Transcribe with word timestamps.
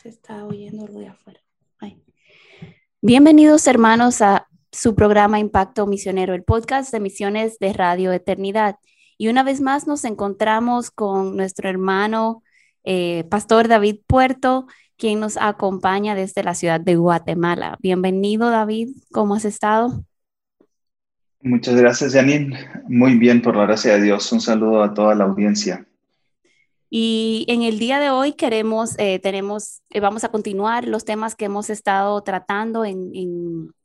Se 0.00 0.10
está 0.10 0.44
oyendo 0.46 0.86
lo 0.86 1.00
de 1.00 1.08
afuera. 1.08 1.40
Bienvenidos 3.02 3.66
hermanos 3.66 4.22
a 4.22 4.46
su 4.70 4.94
programa 4.94 5.40
Impacto 5.40 5.88
Misionero, 5.88 6.34
el 6.34 6.44
podcast 6.44 6.92
de 6.92 7.00
misiones 7.00 7.58
de 7.58 7.72
Radio 7.72 8.12
Eternidad. 8.12 8.76
Y 9.16 9.26
una 9.26 9.42
vez 9.42 9.60
más 9.60 9.88
nos 9.88 10.04
encontramos 10.04 10.92
con 10.92 11.36
nuestro 11.36 11.68
hermano 11.68 12.44
eh, 12.84 13.24
Pastor 13.28 13.66
David 13.66 13.96
Puerto, 14.06 14.68
quien 14.96 15.18
nos 15.18 15.36
acompaña 15.36 16.14
desde 16.14 16.44
la 16.44 16.54
ciudad 16.54 16.80
de 16.80 16.94
Guatemala. 16.94 17.76
Bienvenido 17.80 18.50
David, 18.50 18.90
¿cómo 19.10 19.34
has 19.34 19.44
estado? 19.44 20.04
Muchas 21.40 21.74
gracias, 21.74 22.12
Janine. 22.12 22.56
Muy 22.86 23.18
bien, 23.18 23.42
por 23.42 23.56
la 23.56 23.66
gracia 23.66 23.94
de 23.94 24.02
Dios. 24.02 24.30
Un 24.30 24.40
saludo 24.40 24.80
a 24.80 24.94
toda 24.94 25.16
la 25.16 25.24
audiencia. 25.24 25.87
Y 26.90 27.44
en 27.48 27.62
el 27.62 27.78
día 27.78 28.00
de 28.00 28.10
hoy 28.10 28.32
queremos, 28.32 28.94
eh, 28.98 29.18
tenemos, 29.18 29.82
eh, 29.90 30.00
vamos 30.00 30.24
a 30.24 30.30
continuar 30.30 30.88
los 30.88 31.04
temas 31.04 31.34
que 31.34 31.44
hemos 31.44 31.68
estado 31.68 32.20
tratando 32.22 32.84
en, 32.84 33.10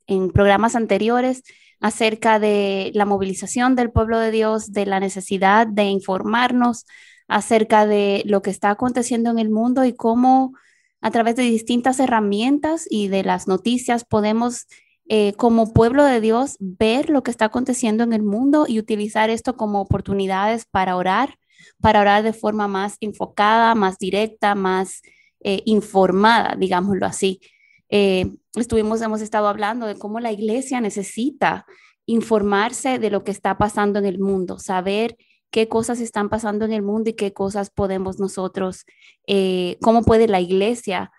en, 0.06 0.30
programas 0.30 0.74
anteriores 0.74 1.42
acerca 1.80 2.38
de 2.38 2.90
la 2.94 3.04
movilización 3.04 3.76
del 3.76 3.90
pueblo 3.90 4.18
de 4.18 4.30
Dios, 4.30 4.72
de 4.72 4.86
la 4.86 5.00
necesidad 5.00 5.66
de 5.66 5.84
informarnos 5.84 6.86
acerca 7.28 7.86
de 7.86 8.22
lo 8.26 8.42
que 8.42 8.50
está 8.50 8.70
aconteciendo 8.70 9.30
en 9.30 9.38
el 9.38 9.50
mundo 9.50 9.84
y 9.84 9.94
cómo 9.94 10.54
a 11.00 11.10
través 11.10 11.36
de 11.36 11.42
distintas 11.42 12.00
herramientas 12.00 12.86
y 12.88 13.08
de 13.08 13.22
las 13.24 13.48
noticias 13.48 14.04
podemos 14.04 14.66
eh, 15.08 15.34
como 15.34 15.74
pueblo 15.74 16.04
de 16.04 16.20
Dios 16.22 16.56
ver 16.60 17.10
lo 17.10 17.22
que 17.22 17.30
está 17.30 17.46
aconteciendo 17.46 18.04
en 18.04 18.14
el 18.14 18.22
mundo 18.22 18.64
y 18.66 18.78
utilizar 18.78 19.28
esto 19.28 19.56
como 19.56 19.82
oportunidades 19.82 20.64
para 20.64 20.96
orar 20.96 21.38
para 21.80 22.00
orar 22.00 22.22
de 22.22 22.32
forma 22.32 22.68
más 22.68 22.96
enfocada, 23.00 23.74
más 23.74 23.98
directa, 23.98 24.54
más 24.54 25.02
eh, 25.40 25.62
informada, 25.66 26.56
digámoslo 26.58 27.06
así. 27.06 27.40
Eh, 27.88 28.32
estuvimos, 28.56 29.02
hemos 29.02 29.20
estado 29.20 29.48
hablando 29.48 29.86
de 29.86 29.96
cómo 29.96 30.20
la 30.20 30.32
iglesia 30.32 30.80
necesita 30.80 31.66
informarse 32.06 32.98
de 32.98 33.10
lo 33.10 33.24
que 33.24 33.30
está 33.30 33.58
pasando 33.58 33.98
en 33.98 34.06
el 34.06 34.18
mundo, 34.18 34.58
saber 34.58 35.16
qué 35.50 35.68
cosas 35.68 36.00
están 36.00 36.28
pasando 36.28 36.64
en 36.64 36.72
el 36.72 36.82
mundo 36.82 37.10
y 37.10 37.14
qué 37.14 37.32
cosas 37.32 37.70
podemos 37.70 38.18
nosotros, 38.18 38.84
eh, 39.26 39.78
cómo 39.80 40.02
puede 40.02 40.28
la 40.28 40.40
iglesia 40.40 41.12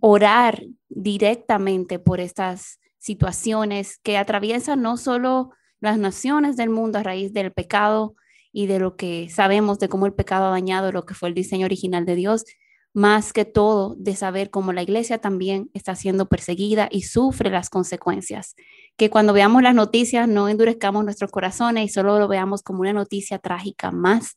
orar 0.00 0.64
directamente 0.88 1.98
por 1.98 2.20
estas 2.20 2.80
situaciones 2.98 3.98
que 3.98 4.16
atraviesan 4.16 4.82
no 4.82 4.96
solo 4.96 5.50
las 5.80 5.98
naciones 5.98 6.56
del 6.56 6.70
mundo 6.70 6.98
a 6.98 7.02
raíz 7.02 7.32
del 7.32 7.52
pecado, 7.52 8.14
y 8.52 8.66
de 8.66 8.78
lo 8.78 8.96
que 8.96 9.28
sabemos 9.28 9.78
de 9.78 9.88
cómo 9.88 10.06
el 10.06 10.12
pecado 10.12 10.46
ha 10.46 10.50
dañado 10.50 10.92
lo 10.92 11.06
que 11.06 11.14
fue 11.14 11.28
el 11.28 11.34
diseño 11.34 11.66
original 11.66 12.04
de 12.06 12.16
Dios, 12.16 12.44
más 12.92 13.32
que 13.32 13.44
todo 13.44 13.94
de 13.98 14.16
saber 14.16 14.50
cómo 14.50 14.72
la 14.72 14.82
iglesia 14.82 15.18
también 15.18 15.70
está 15.74 15.94
siendo 15.94 16.28
perseguida 16.28 16.88
y 16.90 17.02
sufre 17.02 17.50
las 17.50 17.70
consecuencias. 17.70 18.56
Que 18.96 19.10
cuando 19.10 19.32
veamos 19.32 19.62
las 19.62 19.74
noticias 19.74 20.28
no 20.28 20.48
endurezcamos 20.48 21.04
nuestros 21.04 21.30
corazones 21.30 21.84
y 21.84 21.88
solo 21.88 22.18
lo 22.18 22.26
veamos 22.26 22.62
como 22.62 22.80
una 22.80 22.92
noticia 22.92 23.38
trágica 23.38 23.92
más, 23.92 24.36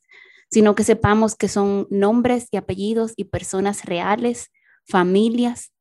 sino 0.50 0.76
que 0.76 0.84
sepamos 0.84 1.34
que 1.34 1.48
son 1.48 1.88
nombres 1.90 2.46
y 2.52 2.56
apellidos 2.56 3.12
y 3.16 3.24
personas 3.24 3.84
reales, 3.84 4.52
familias, 4.86 5.72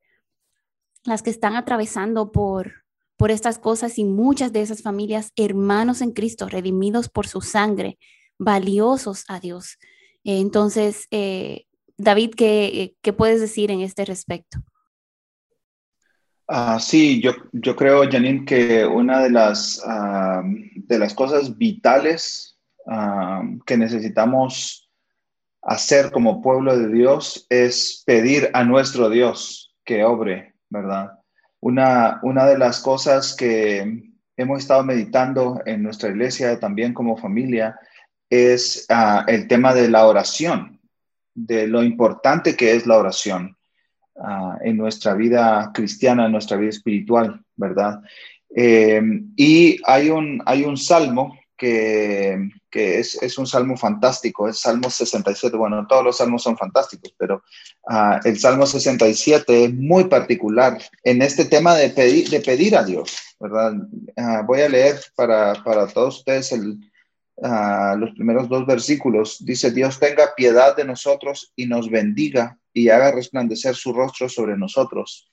las 1.03 1.21
que 1.21 1.29
están 1.29 1.55
atravesando 1.55 2.31
por, 2.31 2.83
por 3.17 3.29
estas 3.29 3.59
cosas 3.59 3.99
y 3.99 4.05
muchas 4.05 4.51
de 4.51 4.61
esas 4.61 4.81
familias, 4.81 5.31
hermanos 5.35 6.01
en 6.01 6.11
Cristo, 6.11 6.49
redimidos 6.49 7.09
por 7.09 7.27
su 7.27 7.41
sangre, 7.41 7.99
valiosos 8.43 9.25
a 9.27 9.39
Dios. 9.39 9.77
Entonces, 10.23 11.07
eh, 11.11 11.65
David, 11.97 12.31
¿qué, 12.35 12.95
¿qué, 13.01 13.13
puedes 13.13 13.41
decir 13.41 13.71
en 13.71 13.81
este 13.81 14.05
respecto? 14.05 14.59
Uh, 16.47 16.79
sí, 16.79 17.21
yo, 17.21 17.31
yo 17.51 17.75
creo, 17.75 18.09
Janine, 18.09 18.45
que 18.45 18.85
una 18.85 19.21
de 19.23 19.29
las, 19.29 19.81
de 20.75 20.99
las 20.99 21.13
cosas 21.13 21.57
vitales 21.57 22.57
que 23.65 23.77
necesitamos 23.77 24.83
hacer 25.63 26.11
como 26.11 26.41
pueblo 26.41 26.77
de 26.77 26.89
Dios 26.89 27.47
es 27.49 28.03
pedir 28.05 28.49
a 28.53 28.63
nuestro 28.63 29.09
Dios 29.09 29.73
que 29.85 30.03
obre, 30.03 30.55
¿verdad? 30.69 31.19
Una, 31.59 32.19
una 32.23 32.45
de 32.45 32.57
las 32.57 32.81
cosas 32.81 33.35
que 33.35 34.11
hemos 34.35 34.59
estado 34.59 34.83
meditando 34.83 35.61
en 35.65 35.83
nuestra 35.83 36.09
iglesia, 36.09 36.59
también 36.59 36.93
como 36.93 37.15
familia, 37.15 37.79
es 38.33 38.85
ah, 38.89 39.25
el 39.27 39.47
tema 39.47 39.73
de 39.73 39.89
la 39.89 40.07
oración, 40.07 40.79
de 41.35 41.67
lo 41.67 41.83
importante 41.83 42.55
que 42.55 42.75
es 42.75 42.87
la 42.87 42.97
oración 42.97 43.55
ah, 44.19 44.57
en 44.63 44.77
nuestra 44.77 45.13
vida 45.13 45.71
cristiana, 45.73 46.25
en 46.25 46.31
nuestra 46.31 46.57
vida 46.57 46.71
espiritual, 46.71 47.43
¿verdad? 47.55 48.01
Em, 48.49 49.31
y 49.35 49.79
hay 49.85 50.09
un, 50.09 50.41
hay 50.45 50.63
un 50.63 50.77
salmo 50.77 51.37
que, 51.55 52.49
que 52.71 52.99
es, 52.99 53.21
es, 53.21 53.37
un 53.37 53.45
salmo 53.45 53.77
fantástico, 53.77 54.49
es 54.49 54.59
Salmo 54.59 54.89
67. 54.89 55.55
Bueno, 55.55 55.85
todos 55.87 56.03
los 56.03 56.17
salmos 56.17 56.41
son 56.43 56.57
fantásticos, 56.57 57.13
pero 57.17 57.43
uh, 57.83 58.19
el 58.25 58.37
Salmo 58.37 58.65
67 58.65 59.65
es 59.65 59.73
muy 59.73 60.05
particular 60.05 60.77
en 61.03 61.21
este 61.21 61.45
tema 61.45 61.75
de 61.75 61.89
pedir, 61.91 62.29
de 62.29 62.41
pedir 62.41 62.75
a 62.75 62.83
Dios, 62.83 63.15
¿verdad? 63.39 63.73
Voy 64.45 64.61
a 64.61 64.69
leer 64.69 64.99
para, 65.15 65.53
para 65.63 65.87
todos 65.87 66.17
ustedes 66.17 66.51
el, 66.51 66.79
los 67.37 68.11
primeros 68.11 68.47
dos 68.49 68.65
versículos. 68.65 69.43
Dice, 69.43 69.71
Dios 69.71 69.99
tenga 69.99 70.33
piedad 70.35 70.75
de 70.75 70.85
nosotros 70.85 71.51
y 71.55 71.65
nos 71.65 71.89
bendiga 71.89 72.57
y 72.73 72.89
haga 72.89 73.11
resplandecer 73.11 73.75
su 73.75 73.93
rostro 73.93 74.29
sobre 74.29 74.57
nosotros. 74.57 75.31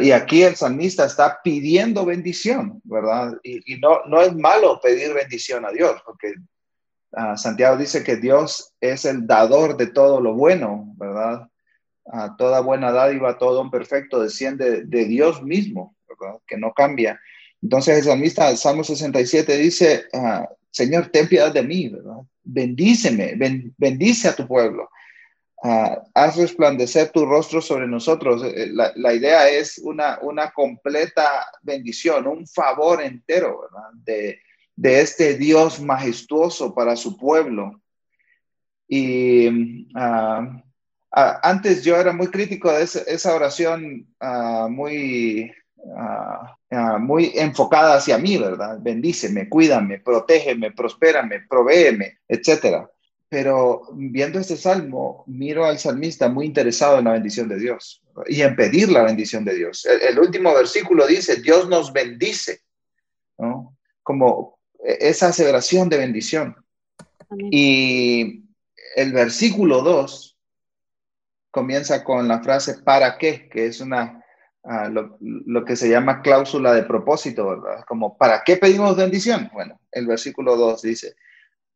y 0.00 0.10
aquí 0.10 0.42
el 0.42 0.56
salmista 0.56 1.04
está 1.06 1.40
pidiendo 1.42 2.04
bendición, 2.04 2.80
¿verdad? 2.84 3.34
Y, 3.42 3.78
no, 3.78 4.04
no 4.06 4.20
es 4.20 4.34
malo 4.34 4.80
pedir 4.80 5.14
bendición 5.14 5.64
a 5.64 5.70
Dios, 5.70 6.00
porque 6.04 6.34
Santiago 7.36 7.76
dice 7.76 8.02
que 8.02 8.16
Dios 8.16 8.74
es 8.80 9.04
el 9.04 9.26
dador 9.26 9.76
de 9.76 9.86
todo 9.86 10.20
lo 10.20 10.34
bueno, 10.34 10.92
¿verdad? 10.96 11.48
toda 12.36 12.60
buena 12.60 12.92
dádiva, 12.92 13.38
todo 13.38 13.62
un 13.62 13.70
perfecto 13.70 14.20
desciende 14.20 14.82
de 14.84 15.04
Dios 15.06 15.42
mismo. 15.42 15.96
Que 16.46 16.56
no 16.56 16.72
cambia. 16.72 17.20
Entonces 17.64 17.96
el 17.96 18.04
salmista, 18.04 18.54
Salmo 18.56 18.84
67, 18.84 19.56
dice, 19.56 20.04
Señor, 20.70 21.08
ten 21.08 21.26
piedad 21.26 21.50
de 21.50 21.62
mí. 21.62 21.90
Bendíceme, 22.42 23.36
bendice 23.78 24.28
a 24.28 24.36
tu 24.36 24.46
pueblo. 24.46 24.90
Ah, 25.62 26.02
haz 26.12 26.36
resplandecer 26.36 27.08
tu 27.08 27.24
rostro 27.24 27.62
sobre 27.62 27.86
nosotros. 27.86 28.44
Eh, 28.44 28.68
la, 28.70 29.14
idea 29.14 29.48
es 29.48 29.78
una, 29.78 30.18
una, 30.20 30.50
completa 30.50 31.46
bendición, 31.62 32.26
un 32.26 32.46
favor 32.46 33.00
entero 33.00 33.62
¿verdad? 33.62 33.88
De, 33.94 34.40
de, 34.76 35.00
este 35.00 35.38
Dios 35.38 35.80
majestuoso 35.80 36.74
para 36.74 36.96
su 36.96 37.16
pueblo. 37.16 37.80
Y 38.86 39.88
ah, 39.94 40.62
ah, 41.12 41.40
antes 41.42 41.82
yo 41.82 41.96
era 41.96 42.12
muy 42.12 42.26
crítico 42.26 42.70
de 42.70 42.82
esa, 42.82 43.34
oración, 43.34 44.06
muy 44.68 45.50
Ah, 45.96 46.56
muy 46.98 47.32
enfocada 47.34 47.96
hacia 47.96 48.18
mí, 48.18 48.36
¿verdad? 48.36 48.78
Bendíceme, 48.80 49.48
cuídame, 49.48 50.00
protégeme, 50.00 50.72
prospérame, 50.72 51.46
provéeme, 51.48 52.18
etcétera. 52.26 52.90
Pero 53.28 53.82
viendo 53.92 54.38
este 54.38 54.56
salmo, 54.56 55.24
miro 55.26 55.64
al 55.64 55.78
salmista 55.78 56.28
muy 56.28 56.46
interesado 56.46 56.98
en 56.98 57.04
la 57.04 57.12
bendición 57.12 57.48
de 57.48 57.58
Dios 57.58 58.02
y 58.26 58.42
en 58.42 58.56
pedir 58.56 58.90
la 58.90 59.02
bendición 59.02 59.44
de 59.44 59.54
Dios. 59.54 59.86
El, 59.86 60.18
último 60.18 60.54
versículo 60.54 61.06
dice, 61.06 61.36
Dios 61.36 61.68
nos 61.68 61.92
bendice, 61.92 62.60
¿no? 63.38 63.76
Como 64.02 64.58
esa 64.82 65.28
aseveración 65.28 65.88
de 65.88 65.98
bendición. 65.98 66.56
Y 67.50 68.44
el 68.96 69.12
versículo 69.12 69.82
2 69.82 70.36
comienza 71.50 72.04
con 72.04 72.28
la 72.28 72.42
frase 72.42 72.82
¿para 72.82 73.16
qué? 73.16 73.48
que 73.48 73.66
es 73.66 73.80
una 73.80 74.23
lo, 74.90 75.64
que 75.64 75.76
se 75.76 75.88
llama 75.88 76.22
cláusula 76.22 76.72
de 76.72 76.84
propósito, 76.84 77.48
¿verdad? 77.48 77.84
Como, 77.86 78.16
¿para 78.16 78.42
qué 78.44 78.56
pedimos 78.56 78.96
bendición? 78.96 79.50
Bueno, 79.52 79.80
el 79.92 80.06
versículo 80.06 80.56
2 80.56 80.82
dice, 80.82 81.16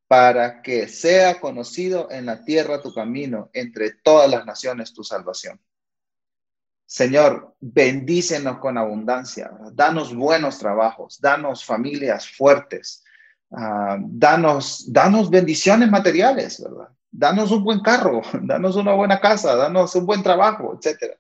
para 0.07 0.63
que 0.63 0.89
sea 0.89 1.39
conocido 1.39 2.11
en 2.11 2.27
la 2.27 2.45
tierra 2.45 2.81
tu 2.81 2.95
camino, 2.95 3.51
entre 3.53 3.93
todas 3.93 4.31
las 4.31 4.47
naciones 4.47 4.95
tu 4.95 5.05
salvación. 5.05 5.61
Señor, 6.87 7.55
bendícenos 7.61 8.59
con 8.59 8.79
abundancia, 8.79 9.51
danos 9.73 10.15
buenos 10.15 10.59
trabajos, 10.59 11.21
danos 11.21 11.63
familias 11.63 12.27
fuertes, 12.27 13.05
ah, 13.53 13.99
danos, 14.01 14.91
danos 14.91 15.29
bendiciones 15.29 15.91
materiales, 15.91 16.63
¿verdad? 16.63 16.89
Danos 17.11 17.51
un 17.51 17.63
buen 17.63 17.81
carro, 17.81 18.23
danos 18.43 18.77
una 18.77 18.95
buena 18.95 19.21
casa, 19.21 19.55
danos 19.55 19.95
un 19.95 20.07
buen 20.07 20.23
trabajo, 20.23 20.79
etcétera. 20.79 21.19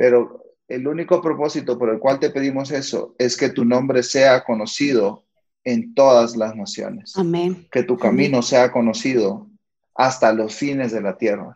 Pero 0.00 0.42
el 0.66 0.88
único 0.88 1.20
propósito 1.20 1.78
por 1.78 1.90
el 1.90 1.98
cual 1.98 2.18
te 2.18 2.30
pedimos 2.30 2.70
eso 2.70 3.14
es 3.18 3.36
que 3.36 3.50
tu 3.50 3.66
nombre 3.66 4.02
sea 4.02 4.42
conocido 4.44 5.26
en 5.62 5.92
todas 5.92 6.38
las 6.38 6.56
naciones. 6.56 7.18
Amén. 7.18 7.68
Que 7.70 7.82
tu 7.82 7.98
camino 7.98 8.40
sea 8.40 8.72
conocido 8.72 9.46
hasta 9.94 10.32
los 10.32 10.54
fines 10.54 10.90
de 10.90 11.02
la 11.02 11.18
tierra. 11.18 11.54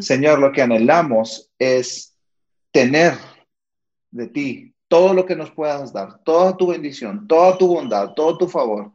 Señor, 0.00 0.38
lo 0.38 0.52
que 0.52 0.62
anhelamos 0.62 1.50
es 1.58 2.14
tener 2.70 3.14
de 4.12 4.28
ti 4.28 4.74
todo 4.86 5.12
lo 5.12 5.26
que 5.26 5.34
nos 5.34 5.50
puedas 5.50 5.92
dar, 5.92 6.22
toda 6.22 6.56
tu 6.56 6.68
bendición, 6.68 7.26
toda 7.26 7.58
tu 7.58 7.66
bondad, 7.66 8.12
todo 8.14 8.38
tu 8.38 8.46
favor. 8.46 8.92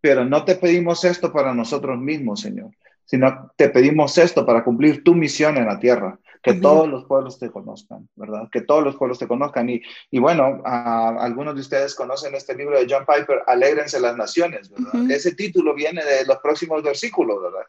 Pero 0.00 0.24
no 0.24 0.44
te 0.44 0.54
pedimos 0.54 1.04
esto 1.04 1.32
para 1.32 1.52
nosotros 1.52 1.98
mismos, 1.98 2.42
Señor, 2.42 2.70
sino 3.04 3.50
te 3.56 3.68
pedimos 3.68 4.16
esto 4.16 4.46
para 4.46 4.62
cumplir 4.62 5.02
tu 5.02 5.12
misión 5.12 5.56
en 5.56 5.66
la 5.66 5.80
tierra 5.80 6.20
que 6.42 6.54
todos 6.54 6.88
los 6.88 7.04
pueblos 7.04 7.38
te 7.38 7.50
conozcan, 7.50 8.08
¿verdad? 8.16 8.48
Que 8.50 8.62
todos 8.62 8.82
los 8.82 8.96
pueblos 8.96 9.18
te 9.18 9.28
conozcan. 9.28 9.70
Y, 9.70 9.80
y 10.10 10.18
bueno, 10.18 10.60
algunos 10.64 11.54
de 11.54 11.60
ustedes 11.60 11.94
conocen 11.94 12.34
este 12.34 12.56
libro 12.56 12.78
de 12.78 12.86
John 12.90 13.06
Piper, 13.06 13.42
Alégrense 13.46 14.00
las 14.00 14.16
Naciones, 14.16 14.68
¿verdad? 14.68 15.10
Ese 15.10 15.34
título 15.34 15.74
viene 15.74 16.04
de 16.04 16.26
los 16.26 16.38
próximos 16.38 16.82
versículos, 16.82 17.40
¿verdad? 17.40 17.66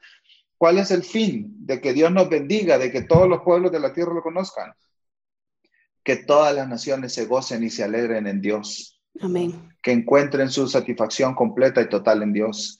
¿Cuál 0.58 0.80
es 0.80 0.90
el 0.92 1.04
fin? 1.04 1.54
De 1.60 1.80
que 1.80 1.94
Dios 1.94 2.12
nos 2.12 2.30
bendiga, 2.30 2.78
de 2.78 2.92
que 2.92 3.04
todos 3.04 3.30
los 3.30 3.42
pueblos 3.42 3.72
de 3.72 3.80
la 3.80 3.94
tierra 3.94 4.14
lo 4.14 4.24
conozcan. 4.24 4.74
Que 6.04 6.16
todas 6.16 6.56
las 6.56 6.68
naciones 6.68 7.14
se 7.14 7.26
gocen 7.26 7.64
y 7.64 7.70
se 7.70 7.84
alegren 7.84 8.26
en 8.28 8.42
Dios. 8.42 9.00
Amén. 9.22 9.70
Que 9.84 9.92
encuentren 9.92 10.50
su 10.50 10.68
satisfacción 10.68 11.36
completa 11.36 11.82
y 11.82 11.90
total 11.90 12.24
en 12.24 12.34
Dios 12.34 12.80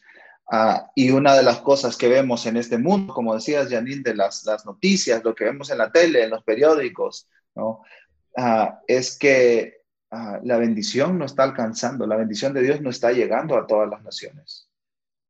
Ah, 0.56 0.92
y 0.94 1.10
una 1.10 1.36
de 1.36 1.42
las 1.42 1.62
cosas 1.62 1.98
que 1.98 2.08
vemos 2.08 2.46
en 2.46 2.58
este 2.58 2.78
mundo, 2.78 3.12
como 3.12 3.34
decías, 3.34 3.70
Janine, 3.72 4.04
de 4.04 4.14
las, 4.14 4.46
las 4.46 4.68
noticias, 4.68 5.24
lo 5.24 5.34
que 5.34 5.46
vemos 5.46 5.72
en 5.72 5.80
la 5.80 5.92
tele, 5.92 6.26
en 6.26 6.30
los 6.30 6.44
periódicos, 6.44 7.28
¿no? 7.56 7.82
Ah, 8.38 8.80
es 8.88 9.18
que 9.18 9.82
ah, 10.12 10.40
la 10.44 10.58
bendición 10.58 11.18
no 11.18 11.26
está 11.26 11.42
alcanzando, 11.42 12.06
la 12.06 12.18
bendición 12.18 12.54
de 12.54 12.62
Dios 12.62 12.82
no 12.82 12.92
está 12.92 13.12
llegando 13.12 13.58
a 13.58 13.66
todas 13.66 13.90
las 13.90 14.04
naciones, 14.04 14.70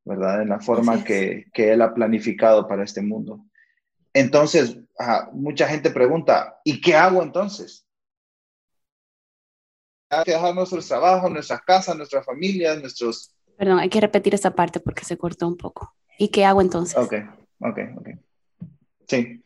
¿verdad? 0.04 0.42
En 0.42 0.50
la 0.50 0.60
forma 0.60 1.06
que, 1.06 1.46
que, 1.54 1.72
Él 1.72 1.82
ha 1.84 1.94
planificado 1.94 2.68
para 2.68 2.84
este 2.84 3.02
mundo. 3.02 3.46
Entonces, 4.14 4.78
mucha 5.32 5.70
gente 5.70 5.90
pregunta, 5.92 6.60
¿y 6.66 6.82
qué 6.82 6.98
hago 6.98 7.24
entonces? 7.24 7.88
Hay 10.10 10.26
que 10.26 10.32
dejar 10.34 10.54
nuestros 10.54 10.86
trabajos, 10.86 11.32
nuestras 11.32 11.62
casas, 11.62 11.96
nuestras 11.96 12.26
familias, 12.26 12.82
nuestros 12.82 13.33
Perdón, 13.58 13.80
hay 13.80 13.90
que 13.90 14.02
repetir 14.02 14.34
esa 14.34 14.56
parte 14.56 14.80
porque 14.80 15.06
se 15.06 15.18
cortó 15.18 15.48
un 15.48 15.58
poco. 15.58 15.94
¿Y 16.18 16.30
qué 16.30 16.46
hago 16.46 16.62
entonces? 16.62 16.98
Ok, 16.98 17.14
ok, 17.60 17.80
ok. 17.98 18.10
Sí. 19.08 19.44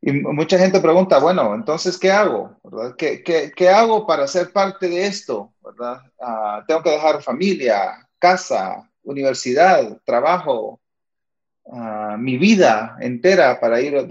Y 0.00 0.12
mucha 0.12 0.58
gente 0.58 0.80
pregunta, 0.80 1.18
bueno, 1.18 1.54
entonces, 1.54 1.98
¿qué 1.98 2.12
hago? 2.12 2.56
¿verdad? 2.62 2.94
¿Qué, 2.96 3.22
qué, 3.22 3.52
qué 3.54 3.68
hago 3.68 4.06
para 4.06 4.26
ser 4.28 4.52
parte 4.52 4.88
de 4.88 5.06
esto? 5.06 5.52
¿verdad? 5.60 6.02
Ah, 6.20 6.64
tengo 6.66 6.82
que 6.82 6.90
dejar 6.90 7.22
familia, 7.22 8.08
casa, 8.18 8.88
universidad, 9.02 9.98
trabajo, 10.04 10.80
uh, 11.64 12.16
mi 12.16 12.36
vida 12.36 12.96
entera 13.00 13.58
para 13.58 13.80
ir 13.80 13.96
a, 13.96 14.06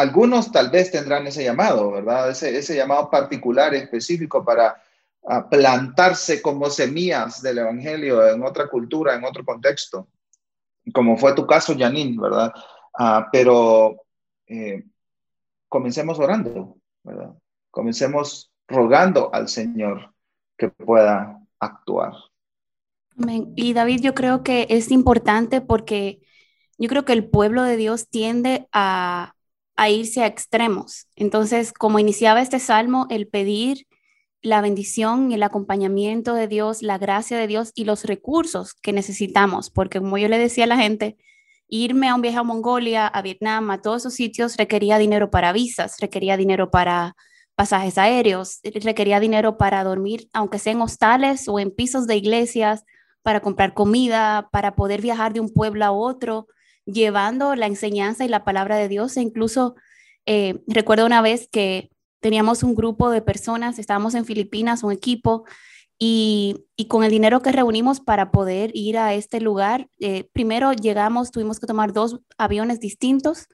algunos 0.00 0.52
tal 0.52 0.70
vez 0.70 0.90
tendrán 0.90 1.26
ese 1.26 1.44
llamado, 1.44 1.90
¿verdad? 1.90 2.30
Ese, 2.30 2.56
ese 2.56 2.76
llamado 2.76 3.10
particular, 3.10 3.74
específico 3.74 4.44
para 4.44 4.80
a 5.26 5.48
plantarse 5.48 6.42
como 6.42 6.68
semillas 6.68 7.40
del 7.40 7.58
Evangelio 7.58 8.26
en 8.28 8.42
otra 8.42 8.68
cultura, 8.68 9.14
en 9.14 9.24
otro 9.24 9.44
contexto, 9.44 10.08
como 10.92 11.16
fue 11.16 11.34
tu 11.34 11.46
caso, 11.46 11.74
Janine, 11.78 12.20
¿verdad? 12.20 12.52
Ah, 12.98 13.28
pero 13.32 13.96
eh, 14.46 14.84
comencemos 15.68 16.18
orando, 16.18 16.76
¿verdad? 17.02 17.34
Comencemos 17.70 18.52
rogando 18.68 19.34
al 19.34 19.48
Señor 19.48 20.12
que 20.56 20.68
pueda 20.68 21.40
actuar. 21.58 22.12
Y 23.56 23.72
David, 23.72 24.00
yo 24.02 24.14
creo 24.14 24.42
que 24.42 24.66
es 24.70 24.90
importante 24.90 25.60
porque 25.60 26.20
yo 26.78 26.88
creo 26.88 27.04
que 27.04 27.12
el 27.12 27.28
pueblo 27.28 27.62
de 27.62 27.76
Dios 27.76 28.08
tiende 28.08 28.68
a, 28.72 29.34
a 29.76 29.88
irse 29.88 30.22
a 30.22 30.26
extremos. 30.26 31.08
Entonces, 31.14 31.72
como 31.72 31.98
iniciaba 31.98 32.42
este 32.42 32.58
salmo, 32.58 33.06
el 33.10 33.28
pedir 33.28 33.86
la 34.44 34.60
bendición 34.60 35.32
y 35.32 35.34
el 35.34 35.42
acompañamiento 35.42 36.34
de 36.34 36.46
Dios, 36.48 36.82
la 36.82 36.98
gracia 36.98 37.38
de 37.38 37.46
Dios 37.46 37.72
y 37.74 37.84
los 37.84 38.04
recursos 38.04 38.74
que 38.74 38.92
necesitamos, 38.92 39.70
porque 39.70 40.00
como 40.00 40.18
yo 40.18 40.28
le 40.28 40.38
decía 40.38 40.64
a 40.64 40.66
la 40.66 40.76
gente, 40.76 41.16
irme 41.66 42.08
a 42.08 42.14
un 42.14 42.20
viaje 42.20 42.36
a 42.36 42.42
Mongolia, 42.42 43.06
a 43.06 43.22
Vietnam, 43.22 43.70
a 43.70 43.80
todos 43.80 44.02
esos 44.02 44.14
sitios 44.14 44.56
requería 44.58 44.98
dinero 44.98 45.30
para 45.30 45.52
visas, 45.52 45.96
requería 45.98 46.36
dinero 46.36 46.70
para 46.70 47.16
pasajes 47.54 47.96
aéreos, 47.96 48.60
requería 48.62 49.18
dinero 49.18 49.56
para 49.56 49.82
dormir, 49.82 50.28
aunque 50.34 50.58
sea 50.58 50.74
en 50.74 50.82
hostales 50.82 51.48
o 51.48 51.58
en 51.58 51.70
pisos 51.70 52.06
de 52.06 52.16
iglesias, 52.16 52.84
para 53.22 53.40
comprar 53.40 53.72
comida, 53.72 54.50
para 54.52 54.74
poder 54.74 55.00
viajar 55.00 55.32
de 55.32 55.40
un 55.40 55.48
pueblo 55.48 55.86
a 55.86 55.90
otro, 55.90 56.48
llevando 56.84 57.54
la 57.54 57.66
enseñanza 57.66 58.26
y 58.26 58.28
la 58.28 58.44
palabra 58.44 58.76
de 58.76 58.88
Dios. 58.88 59.16
E 59.16 59.22
incluso 59.22 59.74
eh, 60.26 60.62
recuerdo 60.66 61.06
una 61.06 61.22
vez 61.22 61.48
que 61.50 61.93
teníamos 62.24 62.62
un 62.62 62.74
grupo 62.74 63.10
de 63.10 63.20
personas, 63.20 63.78
estábamos 63.78 64.14
en 64.14 64.24
Filipinas, 64.24 64.82
un 64.82 64.92
equipo, 64.92 65.44
y, 65.98 66.64
con 66.88 67.04
el 67.04 67.10
dinero 67.10 67.42
que 67.42 67.52
reunimos 67.52 68.00
para 68.00 68.30
poder 68.30 68.70
ir 68.72 68.96
a 68.96 69.12
este 69.12 69.42
lugar, 69.42 69.90
eh, 70.00 70.24
primero 70.32 70.72
llegamos, 70.72 71.30
tuvimos 71.30 71.60
que 71.60 71.66
tomar 71.66 71.92
dos 71.92 72.20
aviones 72.38 72.80
distintos 72.80 73.46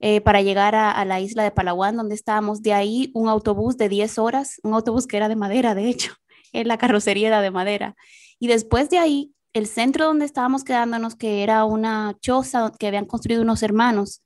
eh, 0.00 0.20
para 0.20 0.42
llegar 0.42 0.74
a, 0.74 1.02
la 1.06 1.18
isla 1.18 1.44
de 1.44 1.50
Palawan, 1.50 1.96
donde 1.96 2.14
estábamos. 2.14 2.60
De 2.60 2.74
ahí 2.74 3.10
un 3.14 3.26
autobús 3.26 3.78
de 3.78 3.88
10 3.88 4.18
horas, 4.18 4.60
un 4.64 4.74
autobús 4.74 5.06
que 5.06 5.16
era 5.16 5.30
de 5.30 5.36
madera, 5.36 5.74
de 5.74 5.88
hecho, 5.88 6.12
en 6.52 6.68
la 6.68 6.76
carrocería 6.76 7.28
era 7.28 7.40
de 7.40 7.50
madera. 7.50 7.96
Y 8.38 8.48
después 8.48 8.90
de 8.90 8.98
ahí, 8.98 9.32
el 9.54 9.66
centro 9.66 10.04
donde 10.04 10.26
estábamos 10.26 10.62
quedándonos, 10.62 11.14
que 11.14 11.42
era 11.42 11.64
una 11.64 12.18
choza 12.20 12.70
que 12.78 12.86
habían 12.86 13.06
construido 13.06 13.40
unos 13.40 13.62
hermanos, 13.62 14.22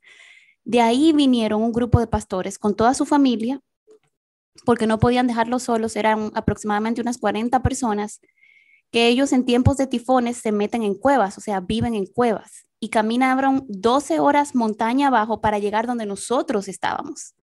de 0.64 0.80
ahí 0.80 1.12
vinieron 1.12 1.62
un 1.62 1.72
grupo 1.72 2.00
de 2.00 2.08
pastores 2.08 2.58
con 2.58 2.74
toda 2.74 2.94
su 2.94 3.06
familia 3.06 3.60
porque 4.64 4.86
no 4.86 4.98
podían 4.98 5.26
dejarlos 5.26 5.64
solos, 5.64 5.96
eran 5.96 6.30
aproximadamente 6.34 7.00
unas 7.00 7.18
40 7.18 7.62
personas, 7.62 8.20
que 8.90 9.08
ellos 9.08 9.32
en 9.32 9.44
tiempos 9.44 9.76
de 9.76 9.86
tifones 9.86 10.36
se 10.36 10.52
meten 10.52 10.82
en 10.82 10.94
cuevas, 10.94 11.36
o 11.38 11.40
sea, 11.40 11.60
viven 11.60 11.94
en 11.94 12.06
cuevas 12.06 12.66
y 12.78 12.90
caminaron 12.90 13.64
12 13.68 14.20
horas 14.20 14.54
montaña 14.54 15.08
abajo 15.08 15.40
para 15.40 15.58
llegar 15.58 15.86
donde 15.86 16.06
nosotros 16.06 16.68
estábamos. 16.68 17.34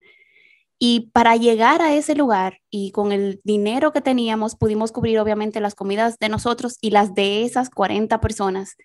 Y 0.79 1.11
para 1.13 1.37
llegar 1.37 1.83
a 1.83 1.95
ese 1.95 2.15
lugar 2.15 2.59
y 2.71 2.91
con 2.93 3.13
el 3.13 3.41
dinero 3.45 3.93
que 3.93 4.01
teníamos, 4.01 4.57
pudimos 4.57 4.93
cubrir 4.93 5.19
obviamente 5.19 5.61
las 5.61 5.75
comidas 5.75 6.17
de 6.19 6.29
nosotros 6.29 6.79
y 6.81 6.91
las 6.91 7.15
de 7.15 7.45
esas 7.45 7.69
40 7.69 8.21
personas 8.21 8.77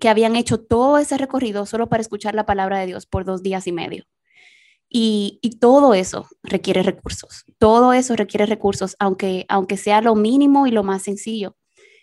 que 0.00 0.08
habían 0.08 0.36
hecho 0.36 0.58
todo 0.58 0.98
ese 0.98 1.18
recorrido 1.18 1.66
solo 1.66 1.88
para 1.88 2.00
escuchar 2.00 2.34
la 2.34 2.46
palabra 2.46 2.78
de 2.78 2.86
Dios 2.86 3.06
por 3.06 3.24
dos 3.24 3.42
días 3.42 3.66
y 3.66 3.72
medio. 3.72 4.04
Y, 4.96 5.40
todo 5.60 5.92
eso 5.92 6.28
requiere 6.44 6.84
recursos, 6.84 7.44
todo 7.58 7.92
eso 7.92 8.14
requiere 8.14 8.46
recursos, 8.46 8.94
aunque, 9.00 9.44
aunque 9.48 9.76
sea 9.76 10.00
lo 10.00 10.14
mínimo 10.14 10.68
y 10.68 10.70
lo 10.70 10.84
más 10.84 11.02
sencillo. 11.02 11.56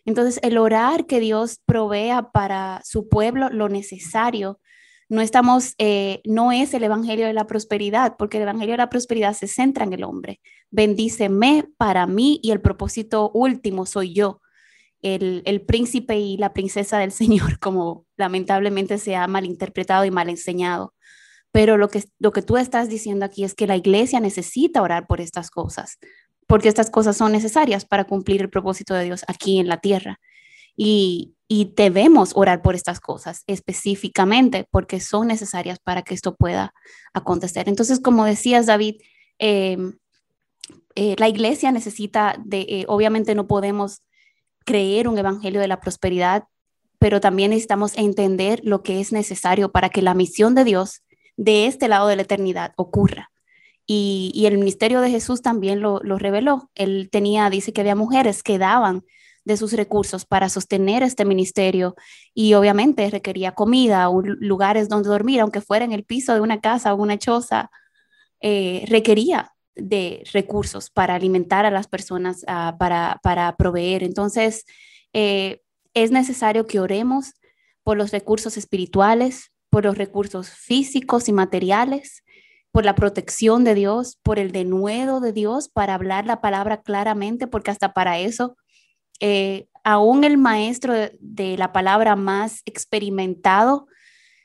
Entonces, 0.03 0.41
el 0.43 0.57
orar 0.57 1.05
que 1.05 1.21
Dios 1.21 1.61
provea 1.65 2.33
para 2.33 2.81
su 2.83 3.07
pueblo 3.07 3.49
lo 3.49 3.69
necesario, 3.69 4.59
no 5.07 5.21
estamos, 5.21 5.73
eh, 5.77 6.19
no 6.25 6.51
es 6.51 6.73
el 6.73 6.83
evangelio 6.83 7.27
de 7.27 7.33
la 7.33 7.47
prosperidad, 7.47 8.17
porque 8.17 8.37
el 8.37 8.43
evangelio 8.43 8.73
de 8.73 8.79
la 8.79 8.89
prosperidad 8.89 9.35
se 9.35 9.47
centra 9.47 9.85
en 9.85 9.93
el 9.93 10.03
hombre. 10.03 10.41
Bendíceme 10.69 11.69
para 11.77 12.07
mí 12.07 12.41
y 12.43 12.51
el 12.51 12.59
propósito 12.59 13.31
último 13.33 13.85
soy 13.85 14.13
yo, 14.13 14.41
el, 15.01 15.43
el 15.45 15.61
príncipe 15.61 16.19
y 16.19 16.35
la 16.35 16.51
princesa 16.51 16.97
del 16.99 17.13
Señor, 17.13 17.57
como 17.59 18.05
lamentablemente 18.17 18.97
se 18.97 19.15
ha 19.15 19.27
malinterpretado 19.27 20.03
y 20.03 20.11
mal 20.11 20.27
enseñado. 20.27 20.93
Pero 21.51 21.77
lo 21.77 21.89
que, 21.89 22.03
lo 22.19 22.31
que 22.31 22.41
tú 22.41 22.57
estás 22.57 22.89
diciendo 22.89 23.25
aquí 23.25 23.43
es 23.43 23.53
que 23.53 23.67
la 23.67 23.75
iglesia 23.75 24.19
necesita 24.19 24.81
orar 24.81 25.07
por 25.07 25.21
estas 25.21 25.49
cosas, 25.49 25.99
porque 26.47 26.69
estas 26.69 26.89
cosas 26.89 27.17
son 27.17 27.31
necesarias 27.31 27.85
para 27.85 28.05
cumplir 28.05 28.41
el 28.41 28.49
propósito 28.49 28.93
de 28.93 29.05
Dios 29.05 29.23
aquí 29.27 29.59
en 29.59 29.67
la 29.67 29.77
tierra. 29.77 30.19
Y, 30.77 31.33
y 31.53 31.73
debemos 31.75 32.31
orar 32.35 32.61
por 32.61 32.75
estas 32.75 33.01
cosas 33.01 33.43
específicamente 33.45 34.65
porque 34.71 35.01
son 35.01 35.27
necesarias 35.27 35.79
para 35.83 36.01
que 36.01 36.13
esto 36.13 36.33
pueda 36.37 36.73
acontecer. 37.13 37.67
Entonces, 37.67 37.99
como 37.99 38.23
decías, 38.23 38.67
David, 38.67 38.95
em, 39.37 39.97
eh, 40.95 41.15
la 41.17 41.27
iglesia 41.27 41.73
necesita 41.73 42.37
de, 42.45 42.61
eh, 42.61 42.85
obviamente 42.87 43.35
no 43.35 43.47
podemos 43.47 44.01
creer 44.63 45.09
un 45.09 45.17
evangelio 45.17 45.59
de 45.59 45.67
la 45.67 45.81
prosperidad, 45.81 46.45
pero 46.99 47.19
también 47.19 47.49
necesitamos 47.49 47.97
entender 47.97 48.61
lo 48.63 48.81
que 48.81 49.01
es 49.01 49.11
necesario 49.11 49.73
para 49.73 49.89
que 49.89 50.01
la 50.01 50.13
misión 50.13 50.55
de 50.55 50.63
Dios 50.63 51.03
de 51.41 51.65
este 51.65 51.87
lado 51.87 52.07
de 52.07 52.15
la 52.15 52.21
eternidad 52.21 52.73
ocurra. 52.75 53.31
Y, 53.87 54.43
el 54.45 54.59
ministerio 54.59 55.01
de 55.01 55.09
Jesús 55.09 55.41
también 55.41 55.81
lo, 55.81 55.99
reveló. 55.99 56.69
Él 56.75 57.09
tenía, 57.11 57.49
dice 57.49 57.73
que 57.73 57.81
había 57.81 57.95
mujeres 57.95 58.43
que 58.43 58.59
daban 58.59 59.03
de 59.43 59.57
sus 59.57 59.73
recursos 59.73 60.23
para 60.23 60.49
sostener 60.49 61.01
este 61.01 61.25
ministerio 61.25 61.95
y 62.35 62.53
obviamente 62.53 63.09
requería 63.09 63.53
comida 63.53 64.07
o 64.09 64.21
lugares 64.21 64.87
donde 64.87 65.09
dormir, 65.09 65.41
aunque 65.41 65.61
fuera 65.61 65.83
en 65.83 65.93
el 65.93 66.03
piso 66.03 66.35
de 66.35 66.41
una 66.41 66.61
casa 66.61 66.93
o 66.93 67.01
una 67.01 67.17
choza, 67.17 67.71
eh, 68.39 68.85
requería 68.87 69.51
de 69.75 70.23
recursos 70.31 70.91
para 70.91 71.15
alimentar 71.15 71.65
a 71.65 71.71
las 71.71 71.87
personas, 71.87 72.45
ah, 72.47 72.75
para, 72.77 73.19
para, 73.23 73.55
proveer. 73.57 74.03
Entonces, 74.03 74.65
eh, 75.11 75.61
es 75.95 76.11
necesario 76.11 76.67
que 76.67 76.79
oremos 76.79 77.33
por 77.83 77.97
los 77.97 78.11
recursos 78.11 78.57
espirituales, 78.57 79.50
por 79.71 79.85
los 79.85 79.97
recursos 79.97 80.49
físicos 80.49 81.29
y 81.29 81.33
materiales, 81.33 82.23
por 82.71 82.85
la 82.85 82.93
protección 82.93 83.63
de 83.63 83.73
Dios, 83.73 84.19
por 84.21 84.37
el 84.37 84.51
denuedo 84.51 85.21
de 85.21 85.33
Dios 85.33 85.69
para 85.69 85.95
hablar 85.95 86.25
la 86.25 86.41
palabra 86.41 86.81
claramente, 86.81 87.47
porque 87.47 87.71
hasta 87.71 87.93
para 87.93 88.19
eso, 88.19 88.57
eh, 89.21 89.67
aún 89.83 90.23
el 90.23 90.37
maestro 90.37 90.93
de, 90.93 91.57
la 91.57 91.71
palabra 91.71 92.15
más 92.15 92.61
experimentado, 92.65 93.87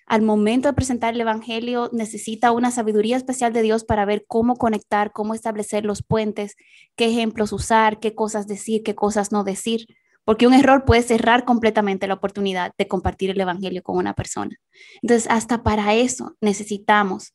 al 0.07 0.23
momento 0.23 0.69
de 0.69 0.75
presentar 0.75 1.15
el 1.15 1.21
Evangelio, 1.21 1.91
necesita 1.93 2.53
una 2.53 2.71
sabiduría 2.71 3.17
especial 3.17 3.53
de 3.53 3.63
Dios 3.63 3.85
para 3.85 4.05
ver 4.05 4.25
cómo 4.29 4.55
conectar, 4.55 5.11
cómo 5.13 5.35
establecer 5.35 5.85
los 5.85 6.05
puentes, 6.05 6.55
qué 6.95 7.07
ejemplos 7.09 7.53
usar, 7.53 7.99
qué 7.99 8.15
cosas 8.15 8.47
decir, 8.47 8.85
qué 8.85 8.95
cosas 8.95 9.33
no 9.33 9.43
decir, 9.43 9.87
porque 10.27 10.49
un 10.49 10.55
error 10.55 10.85
puede 10.85 11.03
cerrar 11.03 11.45
completamente 11.45 12.09
la 12.09 12.15
oportunidad 12.15 12.73
de 12.77 12.89
compartir 12.89 13.31
el 13.31 13.41
Evangelio 13.41 13.85
con 13.85 13.97
una 13.97 14.13
persona. 14.13 14.57
Entonces, 15.01 15.29
hasta 15.31 15.63
para 15.63 15.95
eso 15.95 16.37
necesitamos 16.41 17.33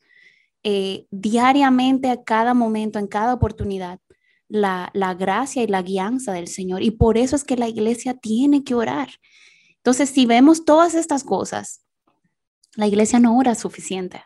eh, 0.64 1.06
diariamente, 1.10 2.10
a 2.10 2.22
cada 2.22 2.54
momento, 2.54 3.00
en 3.00 3.08
cada 3.08 3.34
oportunidad, 3.34 4.00
la, 4.50 4.92
la 4.94 5.14
gracia 5.14 5.64
y 5.64 5.68
la 5.68 5.82
guianza 5.82 6.34
del 6.34 6.50
Señor. 6.50 6.84
Y 6.84 6.92
por 6.92 7.18
eso 7.18 7.38
es 7.38 7.46
que 7.46 7.56
la 7.56 7.70
iglesia 7.70 8.14
tiene 8.14 8.66
que 8.66 8.76
orar. 8.76 9.08
Entonces, 9.78 10.10
si 10.10 10.26
vemos 10.26 10.66
todas 10.66 10.94
estas 10.94 11.24
cosas, 11.24 11.86
la 12.76 12.88
iglesia 12.88 13.20
no 13.20 13.38
ora 13.38 13.56
suficiente, 13.56 14.22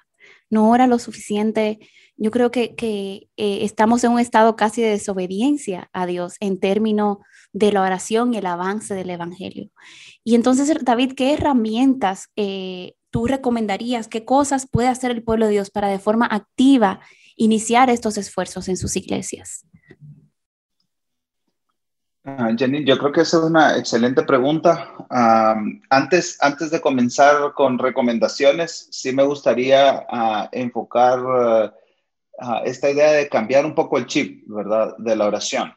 no 0.50 0.72
ora 0.72 0.88
lo 0.88 0.98
suficiente. 0.98 1.78
Yo 2.18 2.32
creo 2.32 2.50
que, 2.50 2.76
que 2.76 3.28
eh, 3.36 3.60
estamos 3.64 4.04
en 4.04 4.12
un 4.12 4.20
estado 4.20 4.56
casi 4.56 4.82
de 4.82 4.90
desobediencia 4.90 5.90
a 5.92 6.06
Dios 6.06 6.36
en 6.40 6.60
términos 6.60 7.18
de 7.52 7.74
la 7.74 7.82
oración 7.82 8.34
y 8.34 8.38
el 8.38 8.46
avance 8.46 8.94
del 8.96 9.10
Evangelio. 9.10 9.70
Y 10.24 10.36
entonces, 10.36 10.74
David, 10.84 11.14
¿qué 11.16 11.34
herramientas 11.34 12.30
eh, 12.38 12.94
tú 13.12 13.28
recomendarías? 13.28 14.08
¿Qué 14.08 14.24
cosas 14.24 14.68
puede 14.70 14.88
hacer 14.88 15.12
el 15.12 15.24
pueblo 15.24 15.46
de 15.46 15.54
Dios 15.54 15.70
para 15.72 15.90
de 15.90 16.00
forma 16.00 16.26
activa 16.26 17.02
iniciar 17.36 17.90
estos 17.90 18.18
esfuerzos 18.18 18.70
en 18.70 18.78
sus 18.78 18.96
iglesias? 18.96 19.66
Ah, 22.24 22.50
Jenny, 22.58 22.84
yo 22.86 22.98
creo 22.98 23.12
que 23.12 23.22
esa 23.22 23.38
es 23.38 23.44
una 23.44 23.78
excelente 23.78 24.24
pregunta. 24.24 24.96
antes, 25.90 26.38
antes 26.42 26.72
de 26.72 26.82
comenzar 26.82 27.54
con 27.54 27.78
recomendaciones, 27.78 28.88
sí 28.90 29.12
me 29.12 29.24
gustaría 29.24 30.06
ah, 30.10 30.50
enfocar 30.52 31.74
ah, 32.40 32.62
esta 32.66 32.90
idea 32.90 33.12
de 33.12 33.30
cambiar 33.30 33.66
un 33.66 33.76
poco 33.76 33.98
el 33.98 34.06
chip, 34.06 34.44
¿verdad? 34.48 34.96
De 34.98 35.16
la 35.16 35.28
oración. 35.28 35.74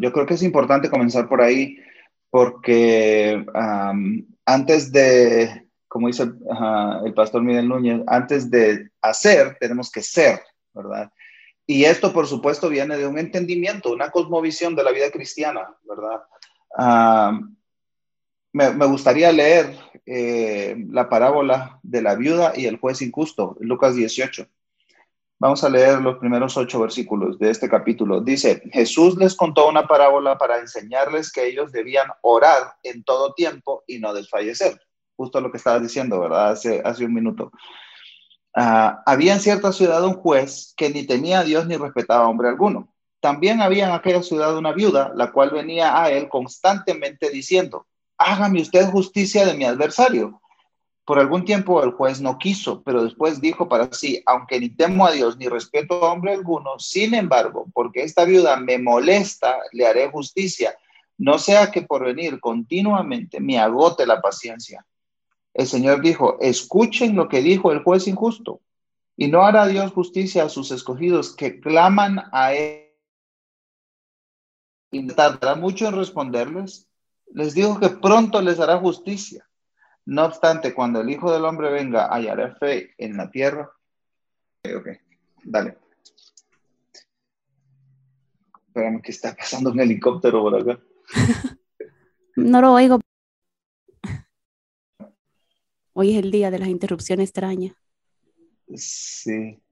yo 0.00 0.12
creo 0.12 0.26
que 0.26 0.34
es 0.34 0.42
importante 0.42 0.90
comenzar 0.90 1.28
por 1.28 1.40
ahí 1.40 1.78
porque 2.30 3.44
antes 4.44 4.90
de, 4.90 5.68
como 5.86 6.08
dice 6.08 6.24
el 7.04 7.14
pastor 7.14 7.42
Miguel 7.42 7.68
Núñez, 7.68 8.02
antes 8.06 8.50
de 8.50 8.90
hacer, 9.00 9.56
tenemos 9.60 9.90
que 9.90 10.02
ser, 10.02 10.40
¿verdad? 10.72 11.12
Y 11.66 11.84
esto, 11.84 12.12
por 12.12 12.26
supuesto, 12.26 12.68
viene 12.68 12.96
de 12.96 13.06
un 13.06 13.18
entendimiento, 13.18 13.92
una 13.92 14.10
cosmovisión 14.10 14.74
de 14.74 14.82
la 14.82 14.90
vida 14.90 15.10
cristiana, 15.10 15.74
¿verdad? 15.84 16.22
Ah, 16.76 17.38
me, 18.52 18.86
gustaría 18.86 19.32
leer 19.32 19.76
eh, 20.04 20.76
la 20.90 21.08
parábola 21.08 21.78
de 21.82 22.02
la 22.02 22.14
viuda 22.14 22.52
y 22.56 22.66
el 22.66 22.78
juez 22.78 23.00
injusto, 23.02 23.56
Lucas 23.60 23.94
18. 23.94 24.46
Vamos 25.42 25.64
a 25.64 25.68
leer 25.68 26.00
los 26.00 26.18
primeros 26.18 26.56
ocho 26.56 26.78
versículos 26.78 27.36
de 27.36 27.50
este 27.50 27.68
capítulo. 27.68 28.20
Dice, 28.20 28.62
Jesús 28.72 29.16
les 29.16 29.34
contó 29.34 29.68
una 29.68 29.88
parábola 29.88 30.38
para 30.38 30.60
enseñarles 30.60 31.32
que 31.32 31.44
ellos 31.44 31.72
debían 31.72 32.06
orar 32.20 32.74
en 32.84 33.02
todo 33.02 33.34
tiempo 33.34 33.82
y 33.88 33.98
no 33.98 34.14
desfallecer. 34.14 34.80
Justo 35.16 35.40
lo 35.40 35.50
que 35.50 35.56
estaba 35.56 35.80
diciendo, 35.80 36.20
¿verdad? 36.20 36.50
Hace, 36.50 36.80
hace 36.84 37.04
un 37.06 37.14
minuto. 37.14 37.50
Ah, 38.54 39.02
había 39.04 39.32
en 39.32 39.40
cierta 39.40 39.72
ciudad 39.72 40.04
un 40.04 40.14
juez 40.14 40.74
que 40.76 40.90
ni 40.90 41.08
temía 41.08 41.40
a 41.40 41.44
Dios 41.44 41.66
ni 41.66 41.76
respetaba 41.76 42.26
a 42.26 42.28
hombre 42.28 42.48
alguno. 42.48 42.94
También 43.18 43.60
había 43.62 43.86
en 43.86 43.94
aquella 43.94 44.22
ciudad 44.22 44.56
una 44.56 44.70
viuda, 44.70 45.10
la 45.16 45.32
cual 45.32 45.50
venía 45.50 46.00
a 46.00 46.08
él 46.12 46.28
constantemente 46.28 47.30
diciendo, 47.30 47.88
hágame 48.16 48.62
usted 48.62 48.88
justicia 48.90 49.44
de 49.44 49.54
mi 49.54 49.64
adversario. 49.64 50.40
Por 51.04 51.18
algún 51.18 51.44
tiempo 51.44 51.82
el 51.82 51.90
juez 51.90 52.20
no 52.20 52.38
quiso, 52.38 52.82
pero 52.82 53.02
después 53.02 53.40
dijo 53.40 53.68
para 53.68 53.92
sí, 53.92 54.22
aunque 54.26 54.60
ni 54.60 54.68
temo 54.68 55.06
a 55.06 55.12
Dios 55.12 55.36
ni 55.36 55.48
respeto 55.48 56.04
a 56.04 56.12
hombre 56.12 56.32
alguno, 56.32 56.78
sin 56.78 57.14
embargo, 57.14 57.66
porque 57.74 58.02
esta 58.02 58.24
viuda 58.24 58.56
me 58.56 58.78
molesta, 58.78 59.56
le 59.72 59.86
haré 59.86 60.10
justicia, 60.10 60.76
no 61.18 61.38
sea 61.38 61.70
que 61.70 61.82
por 61.82 62.04
venir 62.04 62.38
continuamente 62.40 63.40
me 63.40 63.58
agote 63.58 64.06
la 64.06 64.20
paciencia 64.20 64.84
el 65.54 65.66
Señor 65.66 66.00
dijo, 66.00 66.38
escuchen 66.40 67.14
lo 67.14 67.28
que 67.28 67.42
dijo 67.42 67.72
el 67.72 67.82
juez 67.82 68.08
injusto, 68.08 68.60
y 69.16 69.28
no 69.28 69.42
hará 69.42 69.66
Dios 69.66 69.92
justicia 69.92 70.44
a 70.44 70.48
sus 70.48 70.70
escogidos 70.70 71.36
que 71.36 71.60
claman 71.60 72.22
a 72.32 72.54
Él. 72.54 72.88
Y 74.90 75.06
tardará 75.08 75.54
mucho 75.54 75.86
en 75.86 75.94
responderles. 75.94 76.88
Les 77.32 77.54
digo 77.54 77.78
que 77.78 77.88
pronto 77.88 78.40
les 78.40 78.58
hará 78.60 78.78
justicia. 78.78 79.48
No 80.04 80.24
obstante, 80.26 80.74
cuando 80.74 81.00
el 81.00 81.10
Hijo 81.10 81.32
del 81.32 81.44
Hombre 81.44 81.70
venga, 81.70 82.12
hallará 82.12 82.54
fe 82.56 82.94
en 82.98 83.16
la 83.16 83.30
tierra. 83.30 83.70
Ok, 84.64 84.76
ok, 84.78 84.88
dale. 85.44 85.78
Espérame 88.66 89.02
que 89.02 89.12
está 89.12 89.34
pasando 89.34 89.70
un 89.70 89.80
helicóptero 89.80 90.42
por 90.42 90.60
acá. 90.60 90.80
no 92.36 92.60
lo 92.60 92.72
oigo. 92.72 93.00
Hoy 95.92 96.12
es 96.12 96.24
el 96.24 96.30
día 96.30 96.50
de 96.50 96.58
las 96.58 96.68
interrupciones 96.68 97.28
extrañas. 97.28 97.74
Sí. 98.74 99.62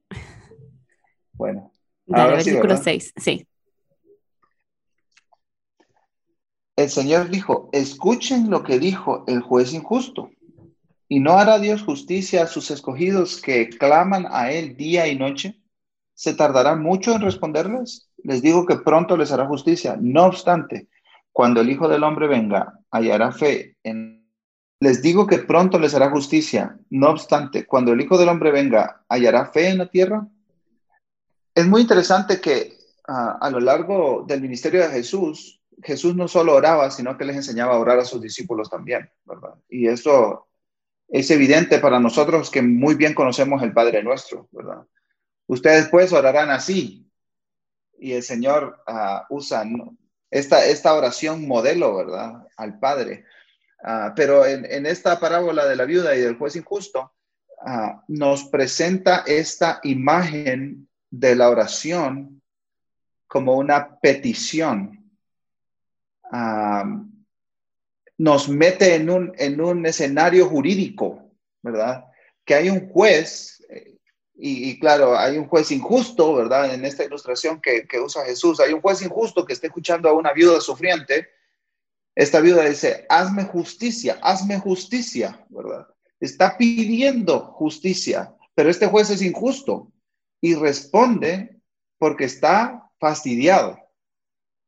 Bueno. 1.32 1.72
Dale, 2.04 2.32
versículo 2.32 2.76
6, 2.76 3.14
sí. 3.16 3.46
El 6.80 6.88
Señor 6.88 7.28
dijo, 7.28 7.68
escuchen 7.72 8.49
lo 8.49 8.62
que 8.62 8.78
dijo 8.78 9.25
el 9.26 9.42
juez 9.42 9.75
injusto. 9.75 10.30
¿Y 11.08 11.20
no 11.20 11.32
hará 11.32 11.58
Dios 11.58 11.82
justicia 11.82 12.44
a 12.44 12.46
sus 12.46 12.70
escogidos 12.70 13.38
que 13.42 13.68
claman 13.68 14.26
a 14.30 14.50
Él 14.50 14.78
día 14.78 15.06
y 15.06 15.14
noche? 15.14 15.60
¿Se 16.14 16.32
tardará 16.32 16.76
mucho 16.76 17.14
en 17.14 17.20
responderles? 17.20 18.08
Les 18.25 18.40
digo 18.40 18.64
que 18.64 18.76
pronto 18.76 19.18
les 19.18 19.30
hará 19.30 19.46
justicia. 19.46 19.99
No 20.00 20.25
obstante, 20.25 20.88
cuando 21.32 21.60
el 21.60 21.68
Hijo 21.68 21.87
del 21.87 22.02
Hombre 22.02 22.28
venga, 22.28 22.72
hallará 22.90 23.30
fe 23.30 23.76
en 23.82 24.26
les 24.80 25.02
digo 25.02 25.26
que 25.26 25.37
pronto 25.37 25.78
les 25.78 25.94
hará 25.94 26.08
justicia. 26.08 26.78
No 26.88 27.10
obstante, 27.10 27.66
cuando 27.66 27.92
el 27.92 28.00
Hijo 28.00 28.16
del 28.16 28.30
Hombre 28.30 28.52
venga, 28.52 29.04
¿hallará 29.10 29.44
fe 29.44 29.68
en 29.68 29.76
la 29.76 29.90
tierra? 29.90 30.26
Es 31.54 31.66
muy 31.66 31.82
interesante 31.82 32.40
que 32.40 32.72
ah, 33.06 33.37
a 33.38 33.50
lo 33.50 33.60
largo 33.60 34.25
del 34.26 34.40
ministerio 34.40 34.80
de 34.80 34.88
Jesús, 34.88 35.59
Jesús 35.82 36.14
no 36.14 36.28
solo 36.28 36.54
oraba, 36.54 36.90
sino 36.90 37.16
que 37.16 37.25
les 37.25 37.37
enseñaba 37.37 37.75
a 37.75 37.78
orar 37.78 37.99
a 37.99 38.04
sus 38.04 38.20
discípulos 38.20 38.70
también, 38.70 39.10
¿verdad? 39.25 39.54
Y 39.68 39.88
eso 39.88 40.49
es 41.08 41.30
evidente 41.30 41.78
para 41.78 41.99
nosotros 41.99 42.50
que 42.50 42.62
muy 42.62 42.94
bien 42.94 43.14
conocemos 43.14 43.62
el 43.62 43.72
Padre 43.72 44.02
nuestro, 44.02 44.49
¿verdad? 44.52 44.87
Ustedes 45.46 45.88
pues 45.88 46.12
orarán 46.12 46.50
así. 46.50 47.06
Y 47.99 48.12
el 48.12 48.22
Señor 48.22 48.82
uh, 48.87 49.34
usa 49.34 49.64
esta, 50.30 50.64
esta 50.64 50.94
oración 50.94 51.46
modelo, 51.46 51.96
¿verdad? 51.96 52.46
Al 52.56 52.78
Padre. 52.78 53.25
Ah, 53.82 54.12
pero 54.14 54.44
en, 54.44 54.87
esta 54.87 55.18
parábola 55.18 55.66
de 55.66 55.76
la 55.76 55.84
viuda 55.84 56.14
y 56.14 56.20
del 56.20 56.37
juez 56.37 56.56
injusto, 56.56 57.12
ah, 57.64 58.02
nos 58.08 58.44
presenta 58.44 59.25
esta 59.26 59.80
imagen 59.84 60.88
de 61.10 61.34
la 61.34 61.49
oración 61.49 62.42
como 63.26 63.56
una 63.56 63.99
petición. 64.00 65.00
Ah, 66.30 66.84
nos 68.18 68.49
mete 68.49 68.94
en 68.94 69.10
un, 69.10 69.32
en 69.37 69.60
un 69.60 69.87
escenario 69.87 70.46
jurídico, 70.46 71.30
¿verdad? 71.62 72.04
Que 72.44 72.54
hay 72.54 72.70
un 72.70 72.88
juez, 72.90 73.64
eh, 73.70 73.96
y, 74.34 74.78
claro, 74.78 75.18
hay 75.18 75.38
un 75.38 75.46
juez 75.46 75.70
injusto, 75.70 76.34
¿verdad? 76.34 76.75
En 76.75 76.84
esta 76.84 77.04
ilustración 77.04 77.60
que, 77.60 77.87
que 77.87 78.00
usa 78.00 78.25
Jesús, 78.25 78.60
hay 78.60 78.72
un 78.72 78.80
juez 78.80 79.02
injusto 79.02 79.44
que 79.44 79.52
está 79.52 79.66
escuchando 79.66 80.08
a 80.08 80.14
una 80.14 80.32
viuda 80.32 80.60
sufriente 80.60 81.28
esta 82.14 82.40
viuda 82.40 82.64
dice, 82.64 83.06
hazme 83.08 83.44
justicia, 83.44 84.18
hazme 84.22 84.58
justicia, 84.58 85.44
¿verdad? 85.49 85.87
Está 86.18 86.58
pidiendo 86.58 87.52
justicia, 87.52 88.34
pero 88.54 88.68
este 88.68 88.87
juez 88.87 89.10
es 89.10 89.22
injusto 89.22 89.92
y 90.40 90.54
responde 90.54 91.60
porque 91.99 92.25
está 92.25 92.90
fastidiado, 92.99 93.78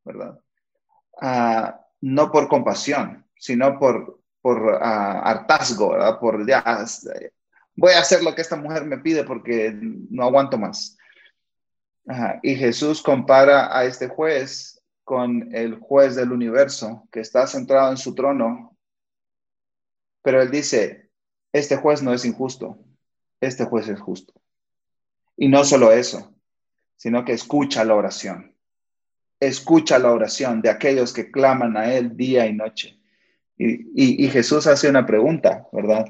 ¿verdad? 0.05 0.41
Ah, 1.21 1.81
no 2.01 2.33
por 2.33 2.49
compasión, 2.49 3.27
sino 3.37 3.79
por, 3.79 4.21
por 4.41 4.79
ah, 4.83 5.21
hartazgo. 5.21 5.97
Por 6.21 6.47
ya, 6.47 6.85
voy 7.77 7.93
a 7.93 8.01
hacer 8.01 8.23
lo 8.23 8.35
que 8.35 8.43
esta 8.43 8.57
mujer 8.57 8.85
me 8.85 8.99
pide 8.99 9.25
porque 9.25 9.73
no 9.73 10.25
aguanto 10.25 10.59
más. 10.59 10.97
y 12.43 12.57
Jesús 12.57 13.03
compara 13.03 13.77
a 13.77 13.85
este 13.85 14.09
juez 14.09 14.83
con 15.05 15.55
el 15.55 15.79
juez 15.79 16.15
del 16.15 16.33
universo 16.33 17.09
que 17.11 17.21
está 17.21 17.47
centrado 17.47 17.91
en 17.91 17.97
su 17.97 18.15
trono, 18.15 18.77
pero 20.23 20.41
él 20.41 20.51
dice, 20.51 21.11
este 21.53 21.77
juez 21.77 22.03
no 22.03 22.13
es 22.13 22.25
injusto, 22.25 22.79
este 23.41 23.65
juez 23.65 23.89
es 23.89 24.01
justo. 24.01 24.33
Y 25.37 25.49
no 25.49 25.65
solo 25.65 25.93
eso, 25.93 26.35
sino 26.97 27.25
que 27.25 27.33
escucha 27.33 27.85
la 27.85 27.95
oración. 27.95 28.52
Escucha 29.43 29.99
la 29.99 30.13
oración 30.13 30.63
de 30.63 30.71
aquellos 30.71 31.13
que 31.13 31.33
claman 31.33 31.77
a 31.77 31.93
Él 31.93 32.17
día 32.17 32.47
y 32.47 32.53
noche. 32.53 32.97
Y, 33.59 34.29
Jesús 34.29 34.69
hace 34.69 34.89
una 34.89 35.05
pregunta, 35.05 35.67
¿verdad? 35.73 36.07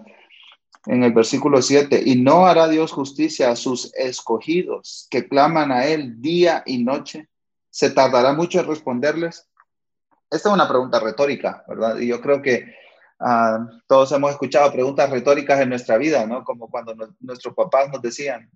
En 0.84 1.02
el 1.02 1.14
versículo 1.14 1.62
7, 1.62 2.02
y 2.04 2.16
no 2.16 2.44
hará 2.44 2.68
Dios 2.68 2.92
justicia 2.92 3.50
a 3.50 3.56
sus 3.56 3.90
escogidos 3.94 5.08
que 5.10 5.28
claman 5.28 5.72
a 5.72 5.86
Él 5.86 6.20
día 6.20 6.62
y 6.66 6.84
noche. 6.84 7.30
¿Se 7.70 7.88
tardará 7.88 8.34
mucho 8.34 8.60
en 8.60 8.66
responderles? 8.66 9.48
Esta 10.30 10.50
es 10.50 10.54
una 10.54 10.68
pregunta 10.68 11.00
retórica, 11.00 11.64
¿verdad? 11.66 11.98
Y 12.00 12.08
yo 12.08 12.20
creo 12.20 12.42
que 12.42 12.74
ah, 13.18 13.66
todos 13.86 14.12
hemos 14.12 14.32
escuchado 14.32 14.70
preguntas 14.70 15.08
retóricas 15.08 15.58
en 15.58 15.70
nuestra 15.70 15.96
vida, 15.96 16.26
¿no? 16.26 16.44
Como 16.44 16.68
cuando 16.68 16.94
nuestros 17.20 17.54
papás 17.54 17.88
nos 17.90 18.02
decían, 18.02 18.50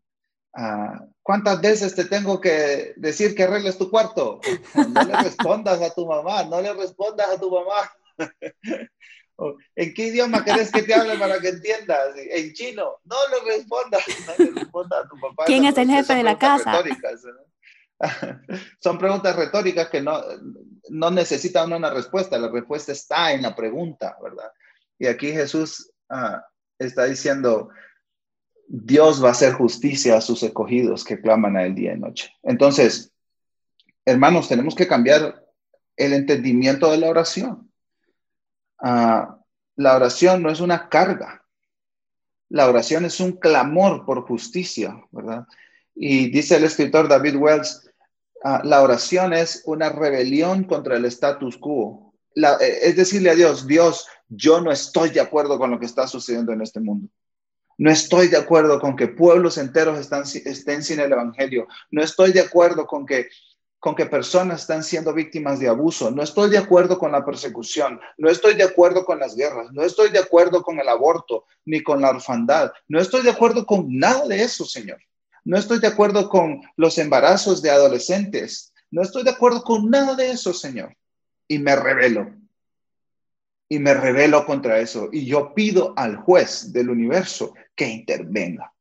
ah, 0.55 1.01
¿cuántas 1.23 1.61
veces 1.61 1.95
te 1.95 2.05
tengo 2.05 2.41
que 2.41 2.95
decir 2.97 3.35
que 3.35 3.45
arregles 3.45 3.79
tu 3.79 3.91
cuarto? 3.91 4.41
No 4.75 5.03
le 5.03 5.17
respondas 5.23 5.81
a 5.83 5.95
tu 5.95 6.07
mamá, 6.07 6.45
no 6.45 6.61
le 6.61 6.73
respondas 6.75 7.29
a 7.29 7.41
tu 7.41 7.51
mamá. 7.51 7.91
¿En 9.77 9.93
qué 9.93 10.07
idioma 10.07 10.45
querés 10.45 10.73
que 10.73 10.83
te 10.83 10.95
hable 10.95 11.19
para 11.19 11.39
que 11.41 11.49
entiendas? 11.49 12.17
En 12.17 12.53
chino. 12.55 12.97
No 13.05 13.17
le 13.31 13.53
respondas, 13.57 14.03
no 14.27 14.45
le 14.45 14.51
respondas 14.53 15.05
a 15.05 15.09
tu 15.09 15.21
papá. 15.21 15.45
¿Quién 15.45 15.65
es 15.65 15.77
el 15.77 15.91
jefe 15.91 16.15
de 16.15 16.23
la 16.23 16.39
casa? 16.39 16.83
Son 18.81 18.99
preguntas 18.99 19.37
retóricas 19.37 19.89
que 19.89 20.03
no, 20.03 20.23
no 20.91 21.11
necesitan 21.11 21.73
una 21.73 21.91
respuesta, 21.91 22.39
la 22.39 22.49
respuesta 22.49 22.93
está 22.93 23.33
en 23.33 23.43
la 23.43 23.55
pregunta, 23.55 24.17
¿verdad? 24.23 24.51
Y 24.99 25.07
aquí 25.07 25.33
Jesús 25.33 25.91
ah, 26.11 26.45
está 26.79 27.05
diciendo, 27.05 27.71
Dios 28.69 29.23
va 29.23 29.29
a 29.29 29.33
hacer 29.33 29.53
justicia 29.53 30.17
a 30.17 30.21
sus 30.21 30.43
escogidos 30.43 31.05
que 31.05 31.21
claman 31.21 31.57
a 31.57 31.65
él 31.65 31.75
día 31.75 31.95
y 31.95 31.99
noche. 31.99 32.33
Entonces, 32.43 33.13
hermanos, 34.05 34.49
tenemos 34.49 34.75
que 34.75 34.89
cambiar 34.89 35.45
el 35.97 36.13
entendimiento 36.13 36.91
de 36.91 36.99
la 36.99 37.09
oración. 37.09 37.71
Ah, 38.79 39.39
la 39.77 39.97
oración 39.97 40.43
no 40.43 40.51
es 40.51 40.61
una 40.61 40.89
carga. 40.89 41.45
La 42.49 42.69
oración 42.69 43.05
es 43.05 43.21
un 43.21 43.33
clamor 43.33 44.05
por 44.05 44.23
justicia, 44.27 45.01
¿verdad? 45.11 45.47
Y 45.95 46.31
dice 46.31 46.57
el 46.57 46.65
escritor 46.65 47.09
David 47.09 47.37
Wells, 47.37 47.91
ah, 48.45 48.63
la 48.65 48.83
oración 48.83 49.33
es 49.33 49.63
una 49.67 49.91
rebelión 49.91 50.65
contra 50.65 50.97
el 50.97 51.05
status 51.07 51.57
quo. 51.57 52.15
Eh, 52.35 52.79
es 52.83 52.97
decirle 52.97 53.31
a 53.31 53.35
Dios, 53.35 53.67
Dios, 53.67 54.07
yo 54.29 54.61
no 54.61 54.71
estoy 54.71 55.11
de 55.11 55.21
acuerdo 55.21 55.59
con 55.59 55.71
lo 55.71 55.79
que 55.79 55.87
está 55.87 56.07
sucediendo 56.07 56.53
en 56.53 56.63
este 56.63 56.81
mundo. 56.81 57.09
No 57.79 57.91
estoy 57.91 58.29
de 58.29 58.39
acuerdo 58.39 58.81
con 58.81 58.97
que 58.97 59.09
pueblos 59.09 59.59
enteros 59.59 59.99
estén 59.99 60.83
sin 60.83 61.01
el 61.01 61.13
Evangelio. 61.13 61.69
No 61.91 62.03
estoy 62.03 62.33
de 62.33 62.41
acuerdo 62.41 62.87
con 62.87 63.05
que 63.05 63.29
con 63.79 63.95
que 63.95 64.07
personas 64.07 64.63
están 64.63 64.83
siendo 64.83 65.15
víctimas 65.15 65.61
de 65.61 65.69
abuso. 65.69 66.11
No 66.11 66.23
estoy 66.23 66.51
de 66.51 66.59
acuerdo 66.59 66.99
con 66.99 67.13
la 67.13 67.25
persecución. 67.25 68.01
No 68.19 68.29
estoy 68.29 68.55
de 68.55 68.65
acuerdo 68.65 69.05
con 69.05 69.21
las 69.21 69.37
guerras. 69.37 69.71
No 69.73 69.85
estoy 69.85 70.11
de 70.11 70.19
acuerdo 70.19 70.63
con 70.63 70.81
el 70.81 70.89
aborto 70.89 71.45
ni 71.65 71.83
con 71.85 72.01
la 72.01 72.11
orfandad. 72.11 72.73
No 72.89 72.99
estoy 73.01 73.23
de 73.23 73.31
acuerdo 73.31 73.65
con 73.65 73.87
nada 73.97 74.27
de 74.27 74.43
eso, 74.43 74.65
Señor. 74.65 74.99
No 75.45 75.57
estoy 75.57 75.79
de 75.79 75.87
acuerdo 75.87 76.29
con 76.29 76.63
los 76.77 76.99
embarazos 76.99 77.63
de 77.63 77.71
adolescentes. 77.71 78.73
No 78.91 79.03
estoy 79.03 79.23
de 79.23 79.31
acuerdo 79.31 79.63
con 79.63 79.89
nada 79.89 80.17
de 80.17 80.31
eso, 80.31 80.53
Señor. 80.53 80.97
Y 81.47 81.61
me 81.61 81.77
revelo. 81.77 82.33
Y 83.69 83.79
me 83.79 83.95
revelo 83.95 84.47
contra 84.47 84.79
eso. 84.79 85.09
Y 85.13 85.27
yo 85.27 85.55
pido 85.55 85.93
al 85.97 86.17
juez 86.17 86.73
del 86.73 86.91
universo 86.91 87.55
que 87.75 87.89
intervenga. 87.89 88.73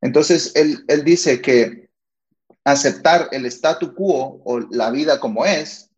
Entonces, 0.00 0.52
él, 0.54 0.84
él 0.88 1.04
dice 1.04 1.40
que 1.40 1.88
aceptar 2.64 3.28
el 3.32 3.46
statu 3.46 3.94
quo 3.94 4.42
o 4.44 4.60
la 4.70 4.90
vida 4.90 5.18
como 5.20 5.46
es, 5.46 5.90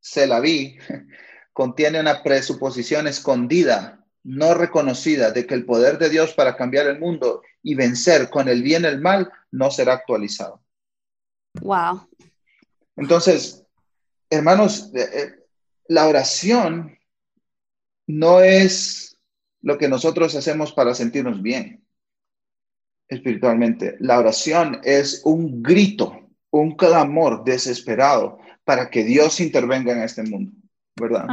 se 0.00 0.26
la 0.26 0.40
vi, 0.40 0.78
contiene 1.52 2.00
una 2.00 2.22
presuposición 2.22 3.06
escondida, 3.06 4.04
no 4.22 4.54
reconocida, 4.54 5.30
de 5.30 5.46
que 5.46 5.54
el 5.54 5.66
poder 5.66 5.98
de 5.98 6.08
Dios 6.08 6.32
para 6.32 6.56
cambiar 6.56 6.86
el 6.86 6.98
mundo 6.98 7.42
y 7.62 7.74
vencer 7.74 8.30
con 8.30 8.48
el 8.48 8.62
bien 8.62 8.84
el 8.84 9.00
mal 9.00 9.30
no 9.50 9.70
será 9.70 9.94
actualizado. 9.94 10.62
Wow. 11.60 12.08
Entonces, 12.96 13.64
hermanos, 14.30 14.90
eh, 14.94 15.08
eh, 15.12 15.34
la 15.88 16.06
oración 16.06 16.96
no 18.10 18.40
es 18.40 19.18
lo 19.62 19.78
que 19.78 19.88
nosotros 19.88 20.34
hacemos 20.34 20.72
para 20.72 20.94
sentirnos 20.94 21.42
bien 21.42 21.84
espiritualmente. 23.08 23.96
La 23.98 24.18
oración 24.18 24.80
es 24.84 25.22
un 25.24 25.62
grito, 25.62 26.30
un 26.50 26.76
clamor 26.76 27.44
desesperado 27.44 28.38
para 28.64 28.88
que 28.88 29.04
Dios 29.04 29.40
intervenga 29.40 29.92
en 29.92 30.02
este 30.02 30.22
mundo, 30.22 30.52
¿verdad? 30.96 31.26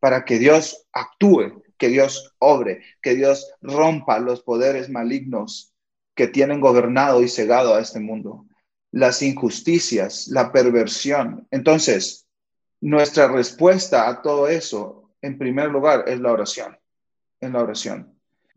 Para 0.00 0.24
que 0.24 0.38
Dios 0.38 0.86
actúe, 0.92 1.62
que 1.78 1.88
Dios 1.88 2.34
obre, 2.38 2.82
que 3.00 3.14
Dios 3.14 3.52
rompa 3.62 4.18
los 4.18 4.42
poderes 4.42 4.90
malignos 4.90 5.72
que 6.14 6.26
tienen 6.26 6.60
gobernado 6.60 7.22
y 7.22 7.28
cegado 7.28 7.74
a 7.74 7.80
este 7.80 8.00
mundo, 8.00 8.46
las 8.90 9.22
injusticias, 9.22 10.26
la 10.28 10.52
perversión. 10.52 11.46
Entonces, 11.50 12.26
nuestra 12.80 13.28
respuesta 13.28 14.08
a 14.08 14.20
todo 14.20 14.48
eso, 14.48 14.99
en 15.22 15.38
primer 15.38 15.70
lugar, 15.70 16.04
es 16.06 16.20
la 16.20 16.32
oración, 16.32 16.78
en 17.40 17.52
la 17.52 17.62
oración. 17.62 18.14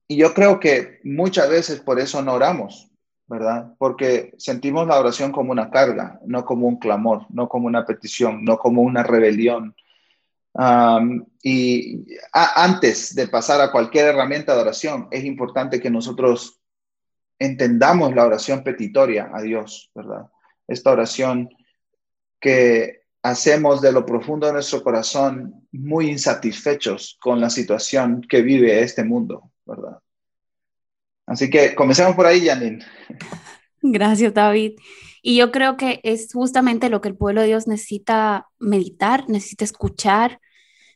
Y 0.07 0.17
yo 0.17 0.33
creo 0.33 0.59
que 0.59 0.99
muchas 1.03 1.49
veces 1.49 1.79
por 1.79 1.99
eso 1.99 2.21
no 2.21 2.33
oramos, 2.33 2.91
¿verdad? 3.27 3.73
Porque 3.77 4.33
sentimos 4.37 4.87
la 4.87 4.99
oración 4.99 5.31
como 5.31 5.51
una 5.51 5.69
carga, 5.69 6.19
no 6.25 6.45
como 6.45 6.67
un 6.67 6.77
clamor, 6.77 7.25
no 7.29 7.47
como 7.47 7.67
una 7.67 7.85
petición, 7.85 8.43
no 8.43 8.57
como 8.57 8.81
una 8.81 9.03
rebelión. 9.03 9.75
y 11.41 12.05
antes 12.31 13.15
de 13.15 13.27
pasar 13.27 13.59
a 13.61 13.71
cualquier 13.71 14.07
herramienta 14.07 14.53
de 14.53 14.61
oración, 14.61 15.07
es 15.11 15.23
importante 15.23 15.79
que 15.79 15.89
nosotros 15.89 16.59
entendamos 17.39 18.13
la 18.13 18.25
oración 18.25 18.63
petitoria 18.63 19.31
a 19.33 19.41
Dios, 19.41 19.91
¿verdad? 19.95 20.27
Esta 20.67 20.91
oración 20.91 21.49
que 22.39 23.02
hacemos 23.23 23.81
de 23.81 23.91
lo 23.91 24.05
profundo 24.05 24.45
de 24.45 24.53
nuestro 24.53 24.83
corazón 24.83 25.65
muy 25.71 26.09
insatisfechos 26.09 27.17
con 27.21 27.39
la 27.39 27.49
situación 27.49 28.21
que 28.21 28.41
vive 28.41 28.81
este 28.81 29.03
mundo, 29.03 29.49
¿verdad? 29.65 29.97
Así 31.25 31.49
que 31.49 31.73
comencemos 31.73 32.15
por 32.15 32.25
ahí, 32.25 32.45
Janine. 32.45 32.85
Gracias, 33.81 34.33
David. 34.33 34.73
Y 35.21 35.37
yo 35.37 35.51
creo 35.51 35.77
que 35.77 36.01
es 36.03 36.31
justamente 36.33 36.89
lo 36.89 36.99
que 36.99 37.07
el 37.07 37.15
pueblo 37.15 37.41
de 37.41 37.47
Dios 37.47 37.65
necesita 37.65 38.49
meditar, 38.59 39.29
necesita 39.29 39.63
escuchar. 39.63 40.41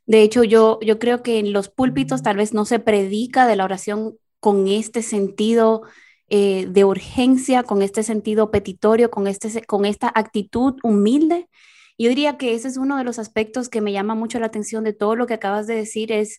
De 0.05 0.21
hecho, 0.21 0.43
yo, 0.43 0.79
yo 0.81 0.99
creo 0.99 1.23
que 1.23 1.39
en 1.39 1.53
los 1.53 1.69
púlpitos 1.69 2.23
tal 2.23 2.35
vez 2.35 2.53
no 2.53 2.65
se 2.65 2.79
predica 2.79 3.47
de 3.47 3.55
la 3.55 3.63
oración 3.63 4.17
con 4.41 4.67
este 4.67 5.01
sentido 5.01 5.83
eh, 6.27 6.67
de 6.69 6.83
urgencia, 6.83 7.63
con 7.63 7.81
este 7.81 8.03
sentido 8.03 8.51
petitorio, 8.51 9.09
con, 9.09 9.27
este, 9.27 9.63
con 9.63 9.85
esta 9.85 10.11
actitud 10.13 10.75
humilde. 10.83 11.47
Yo 11.97 12.09
diría 12.09 12.37
que 12.37 12.53
ese 12.53 12.67
es 12.67 12.77
uno 12.77 12.97
de 12.97 13.03
los 13.03 13.19
aspectos 13.19 13.69
que 13.69 13.81
me 13.81 13.91
llama 13.91 14.15
mucho 14.15 14.39
la 14.39 14.47
atención 14.47 14.83
de 14.83 14.93
todo 14.93 15.15
lo 15.15 15.27
que 15.27 15.33
acabas 15.33 15.67
de 15.67 15.75
decir, 15.75 16.11
es 16.11 16.37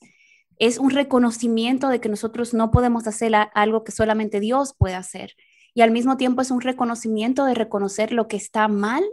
es 0.59 0.79
un 0.79 0.91
reconocimiento 0.91 1.89
de 1.89 2.01
que 2.01 2.09
nosotros 2.09 2.53
no 2.55 2.71
podemos 2.71 3.07
hacer 3.07 3.33
algo 3.55 3.85
que 3.85 3.93
solamente 3.93 4.41
Dios 4.41 4.75
puede 4.77 4.95
hacer. 4.95 5.35
Y 5.75 5.83
al 5.83 5.91
mismo 5.91 6.17
tiempo 6.17 6.43
es 6.43 6.51
un 6.51 6.61
reconocimiento 6.61 7.45
de 7.45 7.55
reconocer 7.55 8.13
lo 8.13 8.27
que 8.27 8.37
está 8.37 8.67
mal, 8.69 9.05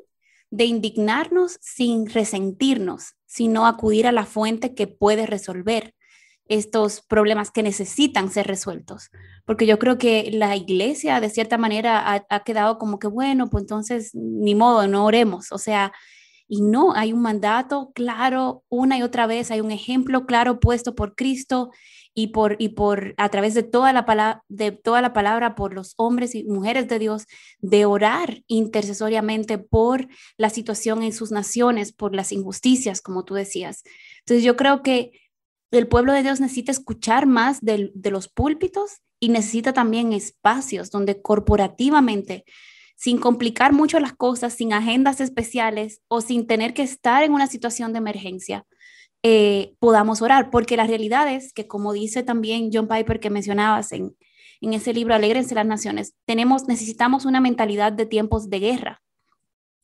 de 0.49 0.65
indignarnos 0.65 1.59
sin 1.61 2.09
resentirnos, 2.09 3.13
sino 3.25 3.67
acudir 3.67 4.07
a 4.07 4.11
la 4.11 4.25
fuente 4.25 4.73
que 4.73 4.87
puede 4.87 5.25
resolver 5.27 5.93
estos 6.47 7.01
problemas 7.01 7.51
que 7.51 7.63
necesitan 7.63 8.31
ser 8.31 8.47
resueltos. 8.47 9.09
Porque 9.45 9.67
yo 9.67 9.77
creo 9.79 9.97
que 9.97 10.29
la 10.31 10.55
iglesia 10.55 11.19
de 11.19 11.29
cierta 11.29 11.57
manera 11.57 12.13
ha, 12.13 12.25
ha 12.29 12.43
quedado 12.43 12.77
como 12.77 12.99
que, 12.99 13.07
bueno, 13.07 13.49
pues 13.49 13.63
entonces 13.63 14.11
ni 14.13 14.55
modo, 14.55 14.87
no 14.87 15.05
oremos. 15.05 15.51
O 15.51 15.57
sea, 15.57 15.91
y 16.47 16.61
no, 16.61 16.93
hay 16.93 17.11
un 17.13 17.21
mandato 17.21 17.91
claro 17.95 18.63
una 18.69 18.97
y 18.97 19.01
otra 19.01 19.27
vez, 19.27 19.51
hay 19.51 19.61
un 19.61 19.71
ejemplo 19.71 20.25
claro 20.25 20.59
puesto 20.59 20.93
por 20.93 21.15
Cristo 21.15 21.71
y 22.13 22.27
por, 22.27 22.55
y 22.59 22.69
por 22.69 23.13
a 23.17 23.29
través 23.29 23.53
de 23.55 23.63
toda, 23.63 23.91
la 23.91 24.05
palabra, 24.05 24.43
de 24.47 24.71
toda 24.71 25.01
la 25.01 25.11
palabra 25.11 25.55
por 25.55 25.73
los 25.73 25.93
hombres 25.97 26.35
y 26.35 26.43
mujeres 26.45 26.87
de 26.87 26.99
Dios, 26.99 27.25
de 27.59 27.85
orar 27.85 28.43
intercesoriamente 28.47 29.57
por 29.57 30.07
la 30.37 30.49
situación 30.49 31.03
en 31.03 31.13
sus 31.13 31.31
naciones, 31.31 31.91
por 31.91 32.15
las 32.15 32.31
injusticias, 32.31 33.01
como 33.01 33.25
tú 33.25 33.33
decías. 33.33 33.83
Entonces 34.19 34.43
yo 34.43 34.55
creo 34.55 34.81
que 34.81 35.11
el 35.71 35.87
pueblo 35.87 36.13
de 36.13 36.23
Dios 36.23 36.39
necesita 36.39 36.71
escuchar 36.71 37.25
más 37.25 37.59
de, 37.61 37.91
de 37.93 38.11
los 38.11 38.29
púlpitos 38.29 39.01
y 39.19 39.29
necesita 39.29 39.73
también 39.73 40.13
espacios 40.13 40.91
donde 40.91 41.21
corporativamente 41.21 42.45
sin 42.95 43.19
complicar 43.19 43.73
mucho 43.73 43.99
las 43.99 44.13
cosas, 44.13 44.53
sin 44.53 44.73
agendas 44.73 45.21
especiales 45.21 46.01
o 46.07 46.21
sin 46.21 46.47
tener 46.47 46.73
que 46.73 46.83
estar 46.83 47.23
en 47.23 47.33
una 47.33 47.47
situación 47.47 47.93
de 47.93 47.99
emergencia. 47.99 48.65
eh, 49.27 49.73
podamos 49.79 50.21
orar, 50.21 50.51
porque 50.51 50.77
la 50.77 50.85
realidad 50.85 51.27
es 51.33 51.51
que, 51.51 51.67
como 51.67 51.93
dice 51.93 52.21
también 52.23 52.69
John 52.71 52.87
Piper 52.87 53.19
que 53.19 53.31
mencionabas 53.31 53.91
en, 53.91 54.15
en 54.61 54.73
ese 54.73 54.93
libro 54.93 55.15
Alegrense 55.15 55.55
las 55.55 55.65
Naciones, 55.65 56.13
tenemos, 56.25 56.67
necesitamos 56.67 57.25
una 57.25 57.41
mentalidad 57.41 57.91
de 57.91 58.05
tiempos 58.05 58.49
de 58.51 58.59
guerra. 58.59 59.01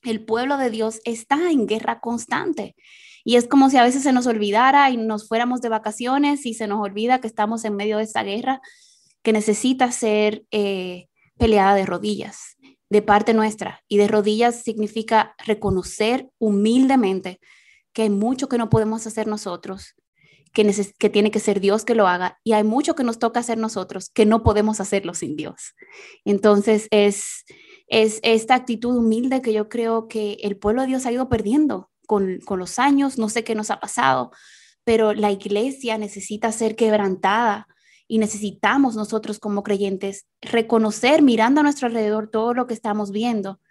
El 0.04 0.24
pueblo 0.26 0.58
de 0.58 0.70
Dios 0.70 1.00
está 1.06 1.52
en 1.52 1.66
guerra 1.66 2.00
constante. 2.02 2.76
Y 3.24 3.36
es 3.36 3.48
como 3.48 3.70
si 3.70 3.78
a 3.78 3.84
veces 3.84 4.04
se 4.04 4.14
nos 4.14 4.28
olvidara 4.28 4.90
y 4.92 4.98
nos 4.98 5.28
fuéramos 5.28 5.62
de 5.62 5.70
vacaciones 5.70 6.46
y 6.46 6.54
se 6.54 6.68
nos 6.68 6.80
olvida 6.80 7.20
que 7.20 7.28
estamos 7.28 7.66
en 7.66 7.76
medio 7.76 7.98
de 7.98 8.04
esta 8.04 8.24
guerra 8.24 8.62
que 9.24 9.34
necesita 9.34 9.92
ser 9.92 10.44
eh, 10.52 11.08
peleada 11.38 11.76
de 11.76 11.86
rodillas, 11.86 12.58
de 12.92 13.02
parte 13.02 13.34
nuestra. 13.34 13.82
Y 13.88 13.98
de 13.98 14.10
rodillas 14.10 14.64
significa 14.64 15.34
reconocer 15.46 16.30
humildemente 16.38 17.40
que 17.94 18.04
hay 18.04 18.10
mucho 18.10 18.50
que 18.50 18.58
no 18.58 18.70
podemos 18.70 19.08
hacer 19.08 19.28
nosotros, 19.28 19.96
que, 20.54 20.70
que 21.00 21.10
tiene 21.10 21.32
que 21.32 21.40
ser 21.40 21.62
Dios 21.62 21.86
que 21.86 21.96
lo 21.96 22.08
haga, 22.08 22.40
y 22.44 22.52
hay 22.52 22.66
mucho 22.66 22.94
que 22.94 23.06
nos 23.06 23.18
toca 23.18 23.40
hacer 23.40 23.58
nosotros, 23.58 24.10
que 24.10 24.26
no 24.26 24.44
podemos 24.44 24.82
hacerlo 24.82 25.14
sin 25.14 25.38
Dios. 25.38 25.74
Entonces 26.26 26.88
es, 26.92 27.46
es 27.88 28.20
esta 28.24 28.56
actitud 28.56 28.98
humilde 28.98 29.42
que 29.42 29.54
yo 29.54 29.70
creo 29.70 30.10
que 30.10 30.38
el 30.44 30.58
pueblo 30.58 30.82
de 30.82 30.90
Dios 30.90 31.06
ha 31.06 31.12
ido 31.14 31.30
perdiendo 31.30 31.90
con 32.06 32.42
los 32.60 32.78
años, 32.78 33.18
no 33.18 33.30
sé 33.30 33.46
qué 33.46 33.56
nos 33.56 33.72
ha 33.72 33.80
pasado, 33.80 34.32
pero 34.84 35.14
la 35.14 35.32
iglesia 35.32 35.98
necesita 35.98 36.52
ser 36.52 36.76
quebrantada 36.76 37.68
y 38.12 38.18
necesitamos 38.18 38.98
nosotros 38.98 39.40
como 39.40 39.64
creyentes 39.64 40.26
reconocer 40.42 41.22
mirando 41.22 41.62
a 41.62 41.64
nuestro 41.64 41.88
alrededor 41.88 42.30
todo 42.30 42.54
lo 42.54 42.68
que 42.68 42.74
estamos 42.74 43.12
viendo, 43.12 43.62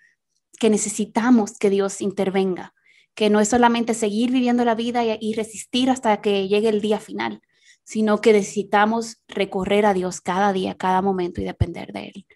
que 0.59 0.71
necesitamos 0.71 1.59
que 1.59 1.69
Dios 1.69 2.01
intervenga, 2.01 2.73
que 3.15 3.29
no 3.29 3.41
es 3.41 3.49
solamente 3.49 3.93
seguir 3.93 4.31
viviendo 4.31 4.65
la 4.65 4.75
vida 4.75 5.03
y, 5.05 5.35
resistir 5.35 5.91
hasta 5.91 6.23
que 6.23 6.49
llegue 6.49 6.71
el 6.71 6.81
día 6.81 6.99
final, 6.99 7.43
sino 7.85 8.23
que 8.23 8.33
necesitamos 8.33 9.23
recorrer 9.29 9.85
a 9.85 9.93
Dios 9.93 10.23
cada 10.23 10.55
día, 10.55 10.75
cada 10.75 11.03
momento 11.03 11.43
y 11.43 11.45
depender 11.45 11.93
de 11.93 12.07
Él. 12.15 12.27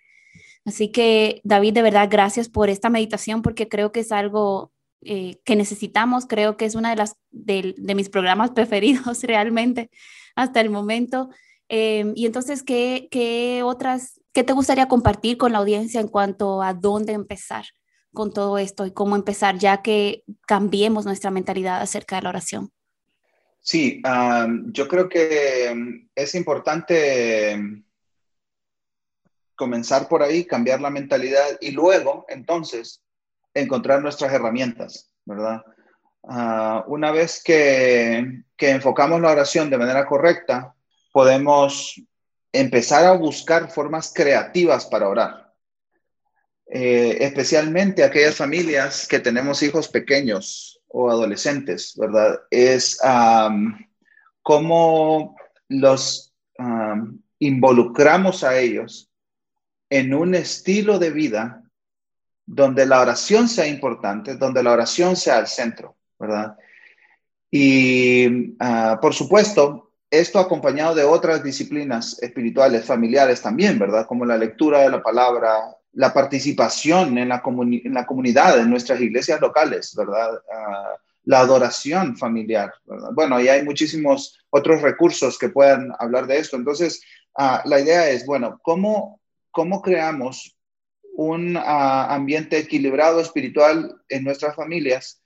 Así 0.66 0.92
que, 0.92 1.40
David, 1.42 1.72
de 1.72 1.80
verdad, 1.80 2.08
gracias 2.10 2.50
por 2.50 2.68
esta 2.68 2.90
meditación 2.90 3.40
porque 3.40 3.66
creo 3.66 3.92
que 3.92 4.00
es 4.00 4.12
algo 4.12 4.74
eh, 5.00 5.36
que 5.46 5.56
necesitamos. 5.56 6.26
Creo 6.26 6.58
que 6.58 6.66
es 6.66 6.74
una 6.74 6.90
de 6.90 6.96
las 6.96 7.16
de, 7.30 7.74
mis 7.94 8.10
programas 8.10 8.50
preferidos 8.54 9.22
realmente 9.22 9.88
hasta 10.36 10.60
el 10.60 10.68
momento. 10.68 11.30
Em, 11.68 12.12
y 12.14 12.26
entonces, 12.26 12.62
¿qué, 12.62 13.08
¿qué 13.10 13.62
otras, 13.64 14.20
qué 14.32 14.44
te 14.44 14.52
gustaría 14.52 14.88
compartir 14.88 15.38
con 15.38 15.52
la 15.52 15.58
audiencia 15.58 16.00
en 16.00 16.08
cuanto 16.08 16.62
a 16.62 16.74
dónde 16.74 17.12
empezar 17.12 17.64
con 18.12 18.32
todo 18.32 18.58
esto 18.58 18.86
y 18.86 18.92
cómo 18.92 19.16
empezar 19.16 19.58
ya 19.58 19.82
que 19.82 20.24
cambiemos 20.46 21.04
nuestra 21.04 21.30
mentalidad 21.30 21.80
acerca 21.80 22.16
de 22.16 22.22
la 22.22 22.28
oración? 22.30 22.70
Sí, 23.60 24.02
yo 24.72 24.88
creo 24.88 25.08
que 25.08 25.68
em, 25.68 26.08
es 26.14 26.34
importante 26.34 27.52
em, 27.52 27.82
comenzar 29.56 30.06
por 30.06 30.22
ahí, 30.22 30.44
cambiar 30.44 30.80
la 30.80 30.90
mentalidad 30.90 31.46
y 31.60 31.70
luego, 31.70 32.26
entonces, 32.28 33.02
encontrar 33.54 34.02
nuestras 34.02 34.32
herramientas, 34.32 35.10
¿verdad? 35.24 35.62
Ah, 36.24 36.84
una 36.88 37.10
vez 37.10 37.42
que, 37.42 38.42
que, 38.56 38.70
enfocamos 38.70 39.20
la 39.20 39.32
oración 39.32 39.70
de 39.70 39.78
manera 39.78 40.06
correcta, 40.06 40.74
podemos 41.14 41.94
empezar 42.52 43.04
a 43.04 43.12
buscar 43.12 43.70
formas 43.70 44.12
creativas 44.12 44.84
para 44.86 45.08
orar. 45.08 45.54
Eh, 46.66 47.18
especialmente 47.20 48.02
aquellas 48.02 48.34
familias 48.34 49.06
que 49.06 49.20
tenemos 49.20 49.62
hijos 49.62 49.86
pequeños 49.86 50.80
o 50.88 51.08
adolescentes, 51.08 51.94
¿verdad? 51.96 52.40
Es 52.50 52.98
cómo 54.42 55.36
los 55.68 56.34
involucramos 57.38 58.42
a 58.42 58.58
ellos 58.58 59.08
en 59.88 60.14
un 60.14 60.34
estilo 60.34 60.98
de 60.98 61.10
vida 61.10 61.62
donde 62.44 62.86
la 62.86 63.00
oración 63.00 63.48
sea 63.48 63.68
importante, 63.68 64.34
donde 64.34 64.64
la 64.64 64.72
oración 64.72 65.14
sea 65.14 65.38
el 65.38 65.46
centro, 65.46 65.96
¿verdad? 66.18 66.56
Y 67.52 68.56
ah, 68.58 68.98
por 69.00 69.14
supuesto, 69.14 69.83
esto 70.20 70.38
acompañado 70.38 70.94
de 70.94 71.04
otras 71.04 71.42
disciplinas 71.42 72.20
espirituales, 72.22 72.84
familiares 72.84 73.42
también, 73.42 73.78
¿verdad? 73.78 74.06
Como 74.06 74.24
la 74.24 74.36
lectura 74.36 74.80
de 74.80 74.90
la 74.90 75.02
palabra, 75.02 75.76
la 75.92 76.12
participación 76.12 77.18
en 77.18 77.28
la, 77.28 77.42
en 77.44 77.94
la 77.94 78.06
comunidad, 78.06 78.58
en 78.58 78.70
nuestras 78.70 79.00
iglesias 79.00 79.40
locales, 79.40 79.94
¿verdad? 79.96 80.30
Ah, 80.52 80.94
la 81.24 81.40
adoración 81.40 82.16
familiar, 82.16 82.72
¿verdad? 82.84 83.10
Bueno, 83.14 83.40
y 83.40 83.48
hay 83.48 83.64
muchísimos 83.64 84.38
otros 84.50 84.82
recursos 84.82 85.38
que 85.38 85.48
puedan 85.48 85.92
hablar 85.98 86.26
de 86.26 86.38
esto. 86.38 86.56
Entonces, 86.56 87.02
ah, 87.36 87.62
la 87.64 87.80
idea 87.80 88.08
es, 88.10 88.26
bueno, 88.26 88.60
¿cómo, 88.62 89.20
cómo 89.50 89.82
creamos 89.82 90.56
un 91.16 91.56
ah, 91.56 92.14
ambiente 92.14 92.58
equilibrado 92.58 93.20
espiritual 93.20 93.96
en 94.08 94.24
nuestras 94.24 94.54
familias 94.54 95.23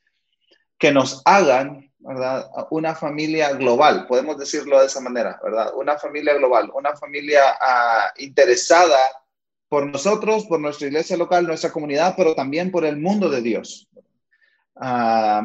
que 0.79 0.93
nos 0.93 1.23
hagan. 1.25 1.87
Una 2.71 2.95
familia 2.95 3.53
global, 3.53 4.07
podemos 4.07 4.39
decirlo 4.39 4.81
de 4.81 4.87
esa 4.87 5.01
manera, 5.01 5.39
¿verdad? 5.43 5.73
Una 5.75 5.99
familia 5.99 6.33
global, 6.35 6.71
una 6.73 6.97
familia 6.97 7.43
ah, 7.61 8.13
interesada 8.17 8.97
por 9.69 9.87
nosotros, 9.87 10.47
por 10.47 10.61
nuestra 10.61 10.87
iglesia 10.87 11.17
local, 11.19 11.47
nuestra 11.47 11.71
comunidad, 11.71 12.15
pero 12.17 12.35
también 12.35 12.71
por 12.71 12.87
el 12.87 12.97
mundo 12.97 13.29
de 13.29 13.43
Dios. 13.43 13.89
Ah, 14.77 15.43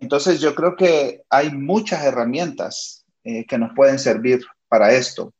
entonces 0.00 0.40
yo 0.40 0.54
creo 0.54 0.76
que 0.76 1.24
hay 1.28 1.50
muchas 1.50 2.04
herramientas 2.04 3.04
eh, 3.24 3.44
que 3.44 3.58
nos 3.58 3.72
pueden 3.74 3.98
servir 3.98 4.40
para 4.68 4.92
esto. 4.92 5.34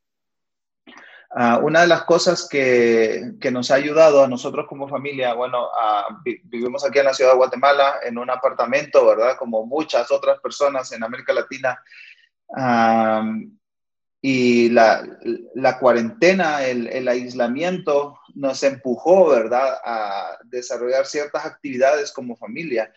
Ah, 1.41 1.61
una 1.63 1.83
de 1.83 1.87
las 1.87 2.03
cosas 2.03 2.49
que, 2.51 3.35
que, 3.41 3.53
nos 3.53 3.71
ha 3.71 3.77
ayudado 3.77 4.25
a 4.25 4.29
nosotros 4.29 4.67
como 4.69 4.89
familia, 4.89 5.35
bueno, 5.35 5.69
vivimos 6.25 6.85
aquí 6.85 6.99
en 6.99 7.05
la 7.05 7.15
ciudad 7.15 7.31
de 7.31 7.37
Guatemala 7.37 8.01
en 8.03 8.19
un 8.19 8.29
apartamento, 8.29 9.07
¿verdad? 9.07 9.37
Como 9.39 9.65
muchas 9.65 10.11
otras 10.11 10.41
personas 10.41 10.91
en 10.91 11.05
América 11.05 11.33
Latina. 11.33 11.81
y 14.21 14.69
la, 14.71 15.07
la 15.55 15.79
cuarentena, 15.79 16.65
el, 16.65 16.89
el, 16.89 17.07
aislamiento 17.07 18.19
nos 18.35 18.61
empujó, 18.65 19.29
¿verdad?, 19.29 19.79
a 19.85 20.39
desarrollar 20.43 21.07
ciertas 21.07 21.47
actividades 21.47 22.11
como 22.11 22.35
familia. 22.35 22.93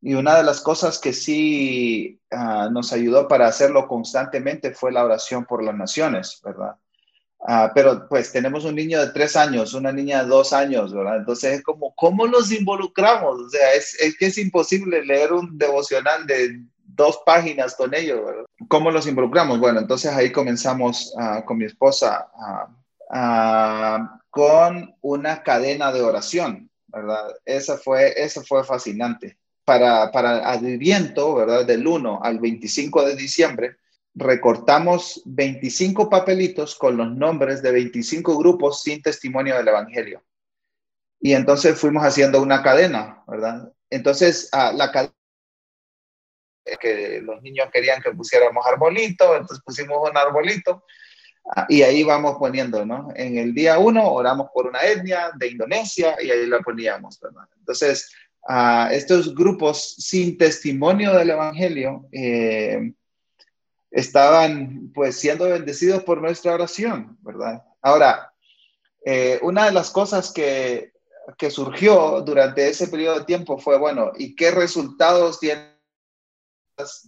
Y 0.00 0.14
una 0.14 0.36
de 0.36 0.42
las 0.42 0.60
cosas 0.60 0.98
que 0.98 1.12
sí 1.12 2.20
ah, 2.32 2.68
nos 2.72 2.92
ayudó 2.92 3.28
para 3.28 3.46
hacerlo 3.46 3.86
constantemente 3.86 4.74
fue 4.74 4.90
la 4.90 5.04
oración 5.04 5.44
por 5.44 5.62
las 5.62 5.76
naciones, 5.76 6.40
¿verdad? 6.42 6.74
Ah, 7.46 7.70
pero 7.74 8.08
pues 8.08 8.32
tenemos 8.32 8.64
un 8.64 8.74
niño 8.74 8.98
de 9.00 9.12
tres 9.12 9.36
años, 9.36 9.74
una 9.74 9.92
niña 9.92 10.22
de 10.22 10.30
dos 10.30 10.54
años, 10.54 10.94
¿verdad? 10.94 11.18
Entonces 11.18 11.58
es 11.58 11.62
como, 11.62 11.94
¿cómo 11.94 12.26
los 12.26 12.50
involucramos? 12.50 13.38
O 13.38 13.50
sea, 13.50 13.74
es, 13.74 14.00
es 14.00 14.16
que 14.16 14.26
es 14.26 14.38
imposible 14.38 15.04
leer 15.04 15.30
un 15.34 15.58
devocional 15.58 16.26
de 16.26 16.62
dos 16.86 17.20
páginas 17.26 17.74
con 17.74 17.94
ellos, 17.94 18.24
¿verdad? 18.24 18.44
¿Cómo 18.68 18.90
los 18.90 19.06
involucramos? 19.06 19.60
Bueno, 19.60 19.80
entonces 19.80 20.10
ahí 20.12 20.32
comenzamos 20.32 21.12
uh, 21.16 21.44
con 21.44 21.58
mi 21.58 21.66
esposa 21.66 22.30
uh, 22.34 24.06
con 24.30 24.94
una 25.02 25.42
cadena 25.42 25.92
de 25.92 26.00
oración, 26.00 26.70
¿verdad? 26.86 27.34
Esa 27.44 27.76
fue, 27.76 28.14
esa 28.16 28.42
fue 28.42 28.64
fascinante. 28.64 29.36
Para, 29.66 30.10
para 30.10 30.50
Adviento, 30.50 31.34
¿verdad? 31.34 31.66
Del 31.66 31.86
1 31.86 32.20
al 32.22 32.38
25 32.38 33.04
de 33.06 33.16
diciembre, 33.16 33.76
recortamos 34.14 35.22
25 35.24 36.08
papelitos 36.08 36.76
con 36.76 36.96
los 36.96 37.10
nombres 37.10 37.62
de 37.62 37.72
25 37.72 38.38
grupos 38.38 38.82
sin 38.82 39.02
testimonio 39.02 39.56
del 39.56 39.68
Evangelio. 39.68 40.22
Y 41.20 41.32
entonces 41.32 41.78
fuimos 41.78 42.04
haciendo 42.04 42.40
una 42.40 42.62
cadena, 42.62 43.24
¿verdad? 43.26 43.72
Entonces, 43.90 44.48
a 44.52 44.72
la 44.72 44.92
cadena 44.92 45.14
que 46.80 47.20
los 47.22 47.42
niños 47.42 47.68
querían 47.72 48.02
que 48.02 48.12
pusiéramos 48.12 48.64
arbolito, 48.66 49.36
entonces 49.36 49.62
pusimos 49.64 49.98
un 50.08 50.16
arbolito 50.16 50.84
y 51.68 51.82
ahí 51.82 52.02
vamos 52.02 52.36
poniendo, 52.38 52.86
¿no? 52.86 53.08
En 53.14 53.36
el 53.36 53.52
día 53.52 53.78
uno 53.78 54.10
oramos 54.10 54.48
por 54.52 54.66
una 54.66 54.80
etnia 54.80 55.30
de 55.36 55.48
Indonesia 55.48 56.16
y 56.22 56.30
ahí 56.30 56.46
la 56.46 56.60
poníamos, 56.60 57.20
¿verdad? 57.20 57.44
Entonces, 57.58 58.10
a 58.46 58.88
estos 58.92 59.34
grupos 59.34 59.94
sin 59.98 60.38
testimonio 60.38 61.14
del 61.14 61.30
Evangelio, 61.30 62.08
eh, 62.12 62.92
estaban 63.94 64.90
pues 64.92 65.16
siendo 65.16 65.44
bendecidos 65.44 66.02
por 66.02 66.20
nuestra 66.20 66.52
oración, 66.52 67.16
¿verdad? 67.22 67.62
Ahora, 67.80 68.32
eh, 69.04 69.38
una 69.42 69.66
de 69.66 69.72
las 69.72 69.90
cosas 69.90 70.32
que, 70.32 70.92
que, 71.38 71.48
surgió 71.48 72.20
durante 72.22 72.68
ese 72.68 72.88
periodo 72.88 73.20
de 73.20 73.24
tiempo 73.24 73.56
fue, 73.56 73.78
bueno, 73.78 74.10
¿y 74.16 74.34
qué 74.34 74.50
resultados 74.50 75.38
tienen 75.38 75.78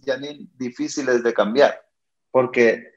Janine 0.05 0.47
difíciles 0.57 1.23
de 1.23 1.33
cambiar? 1.33 1.85
Porque 2.31 2.93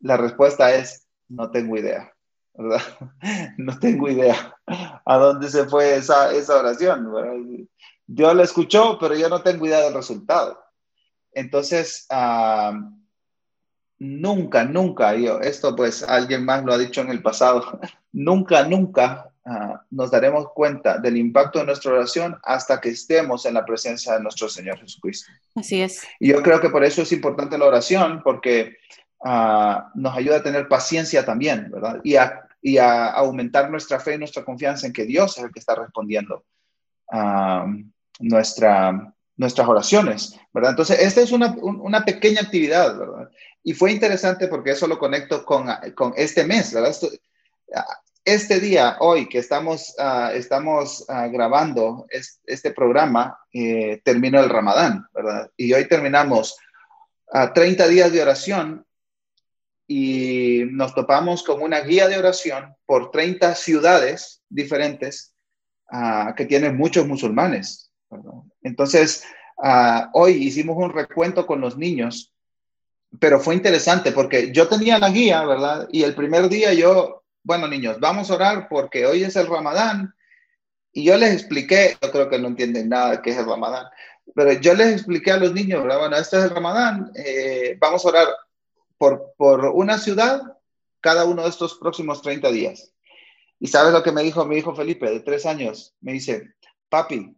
la 0.00 0.16
respuesta 0.16 0.74
es, 0.74 1.06
no 1.28 1.50
tengo 1.50 1.76
idea, 1.76 2.14
¿verdad? 2.54 2.82
No 3.58 3.78
tengo 3.78 4.08
idea 4.08 4.56
a 5.04 5.18
dónde 5.18 5.50
se 5.50 5.66
fue 5.66 5.96
esa, 5.96 6.32
esa 6.32 6.56
oración. 6.56 7.12
¿verdad? 7.12 7.34
Dios 8.06 8.34
la 8.34 8.42
escuchó, 8.42 8.96
pero 8.98 9.14
yo 9.14 9.28
no 9.28 9.42
tengo 9.42 9.66
idea 9.66 9.80
del 9.80 9.92
resultado. 9.92 10.58
Entonces, 11.32 12.06
nunca, 14.04 14.64
nunca, 14.64 15.14
yo, 15.14 15.40
esto 15.40 15.74
pues 15.74 16.02
alguien 16.02 16.44
más 16.44 16.64
lo 16.64 16.72
ha 16.72 16.78
dicho 16.78 17.00
en 17.00 17.10
el 17.10 17.22
pasado, 17.22 17.80
nunca, 18.12 18.64
nunca 18.64 19.30
ah, 19.44 19.82
nos 19.90 20.10
daremos 20.10 20.48
cuenta 20.54 20.98
del 20.98 21.16
impacto 21.16 21.58
de 21.58 21.66
nuestra 21.66 21.92
oración 21.92 22.36
hasta 22.42 22.80
que 22.80 22.90
estemos 22.90 23.46
en 23.46 23.54
la 23.54 23.64
presencia 23.64 24.14
de 24.14 24.22
nuestro 24.22 24.48
Señor 24.48 24.78
Jesucristo. 24.78 25.32
Así 25.54 25.80
es. 25.80 26.02
Y 26.20 26.28
yo 26.28 26.42
creo 26.42 26.60
que 26.60 26.70
por 26.70 26.84
eso 26.84 27.02
es 27.02 27.12
importante 27.12 27.58
la 27.58 27.66
oración, 27.66 28.20
porque 28.22 28.76
ah, 29.24 29.90
nos 29.94 30.16
ayuda 30.16 30.36
a 30.36 30.42
tener 30.42 30.68
paciencia 30.68 31.24
también, 31.24 31.70
¿verdad? 31.70 32.00
Y 32.04 32.16
a, 32.16 32.46
y 32.60 32.78
a, 32.78 33.10
aumentar 33.10 33.70
nuestra 33.70 33.98
fe 34.00 34.14
y 34.14 34.18
nuestra 34.18 34.44
confianza 34.44 34.86
en 34.86 34.92
que 34.92 35.06
Dios 35.06 35.38
es 35.38 35.44
el 35.44 35.52
que 35.52 35.60
está 35.60 35.74
respondiendo 35.74 36.44
a 37.10 37.66
nuestra, 38.20 39.13
nuestras 39.36 39.68
oraciones, 39.68 40.38
¿verdad? 40.52 40.70
Entonces, 40.70 41.00
esta 41.00 41.20
es 41.20 41.32
una, 41.32 41.54
una, 41.60 42.04
pequeña 42.04 42.40
actividad, 42.42 42.96
¿verdad? 42.96 43.30
Y 43.62 43.72
fue 43.72 43.92
interesante 43.92 44.48
porque 44.48 44.70
eso 44.70 44.86
lo 44.86 44.98
conecto 44.98 45.44
con, 45.44 45.66
con 45.94 46.12
este 46.16 46.44
mes, 46.44 46.72
¿verdad? 46.72 46.94
este 48.24 48.58
día, 48.58 48.96
hoy 49.00 49.28
que 49.28 49.38
estamos, 49.38 49.94
uh, 49.98 50.34
estamos 50.34 51.04
uh, 51.08 51.30
grabando 51.30 52.06
este 52.46 52.70
programa, 52.70 53.38
eh, 53.52 54.00
terminó 54.02 54.40
el 54.40 54.48
Ramadán, 54.48 55.06
¿verdad? 55.12 55.50
Y 55.56 55.72
hoy 55.74 55.86
terminamos 55.86 56.56
a 57.30 57.52
30 57.52 57.86
días 57.88 58.12
de 58.12 58.22
oración 58.22 58.86
y 59.86 60.62
nos 60.70 60.94
topamos 60.94 61.42
con 61.42 61.60
una 61.60 61.80
guía 61.80 62.08
de 62.08 62.16
oración 62.16 62.74
por 62.86 63.10
30 63.10 63.54
ciudades 63.56 64.42
diferentes 64.48 65.34
uh, 65.92 66.34
que 66.34 66.46
tienen 66.46 66.76
muchos 66.78 67.06
musulmanes. 67.06 67.90
Entonces, 68.62 69.24
hoy 70.12 70.32
hicimos 70.32 70.76
un 70.76 70.92
recuento 70.92 71.46
con 71.46 71.60
los 71.60 71.76
niños 71.76 72.34
pero 73.18 73.40
fue 73.40 73.54
interesante 73.54 74.12
porque 74.12 74.52
yo 74.52 74.68
tenía 74.68 74.98
la 74.98 75.10
guía, 75.10 75.44
¿verdad? 75.44 75.88
Y 75.90 76.02
el 76.02 76.14
primer 76.14 76.48
día 76.48 76.72
yo, 76.72 77.22
bueno, 77.42 77.68
niños, 77.68 78.00
vamos 78.00 78.30
a 78.30 78.34
orar 78.34 78.68
porque 78.68 79.06
hoy 79.06 79.24
es 79.24 79.36
el 79.36 79.46
Ramadán. 79.46 80.14
Y 80.92 81.04
yo 81.04 81.16
les 81.16 81.32
expliqué, 81.32 81.96
yo 82.00 82.10
creo 82.10 82.28
que 82.28 82.38
no 82.38 82.48
entienden 82.48 82.88
nada 82.88 83.20
qué 83.20 83.30
es 83.30 83.38
el 83.38 83.46
Ramadán, 83.46 83.86
pero 84.34 84.52
yo 84.52 84.74
les 84.74 84.92
expliqué 84.92 85.32
a 85.32 85.38
los 85.38 85.52
niños, 85.52 85.82
¿verdad? 85.82 85.98
Bueno, 85.98 86.16
este 86.16 86.38
es 86.38 86.44
el 86.44 86.50
Ramadán, 86.50 87.10
eh, 87.16 87.76
vamos 87.80 88.04
a 88.04 88.08
orar 88.08 88.28
por, 88.96 89.34
por 89.36 89.66
una 89.66 89.98
ciudad 89.98 90.40
cada 91.00 91.24
uno 91.24 91.42
de 91.42 91.48
estos 91.48 91.74
próximos 91.74 92.22
30 92.22 92.50
días. 92.50 92.92
Y 93.58 93.68
sabes 93.68 93.92
lo 93.92 94.02
que 94.02 94.12
me 94.12 94.22
dijo 94.22 94.44
mi 94.44 94.56
hijo 94.56 94.74
Felipe, 94.74 95.10
de 95.10 95.20
tres 95.20 95.46
años, 95.46 95.94
me 96.00 96.12
dice, 96.12 96.54
papi, 96.88 97.36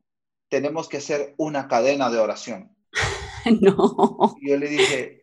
tenemos 0.49 0.89
que 0.89 0.99
hacer 0.99 1.35
una 1.37 1.69
cadena 1.69 2.11
de 2.11 2.19
oración. 2.19 2.77
No. 3.61 4.35
Yo 4.43 4.57
le 4.57 4.69
dije, 4.69 5.23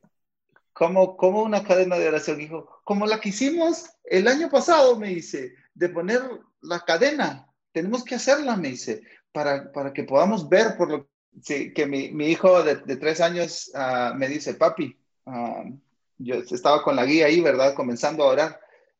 como, 0.71 1.17
como 1.17 1.43
una 1.43 1.61
cadena 1.63 1.97
de 1.97 2.07
oración. 2.07 2.37
Dijo, 2.37 2.81
como 2.85 3.05
la 3.05 3.19
que 3.19 3.29
hicimos 3.29 3.89
el 4.05 4.29
año 4.29 4.49
pasado, 4.49 4.97
me 4.97 5.09
dice, 5.09 5.53
de 5.73 5.89
poner 5.89 6.21
la 6.61 6.79
cadena. 6.81 7.47
Tenemos 7.73 8.05
que 8.05 8.15
hacerla, 8.15 8.55
me 8.55 8.69
dice, 8.69 9.03
para, 9.33 9.73
para 9.73 9.91
que 9.91 10.03
podamos 10.03 10.47
ver 10.47 10.77
por 10.77 10.89
lo 10.89 11.09
que 11.45 11.85
mi, 11.85 12.11
mi 12.11 12.27
hijo 12.27 12.63
de, 12.63 12.75
de, 12.75 12.95
tres 12.95 13.19
años 13.19 13.71
uh, 13.73 14.15
me 14.15 14.27
dice, 14.27 14.53
papi, 14.53 14.97
uh, 15.25 15.77
yo 16.17 16.35
estaba 16.35 16.83
con 16.83 16.95
la 16.95 17.05
guía 17.05 17.25
ahí, 17.25 17.41
¿verdad? 17.41 17.73
Comenzando 17.73 18.23
a 18.23 18.27
orar, 18.27 18.59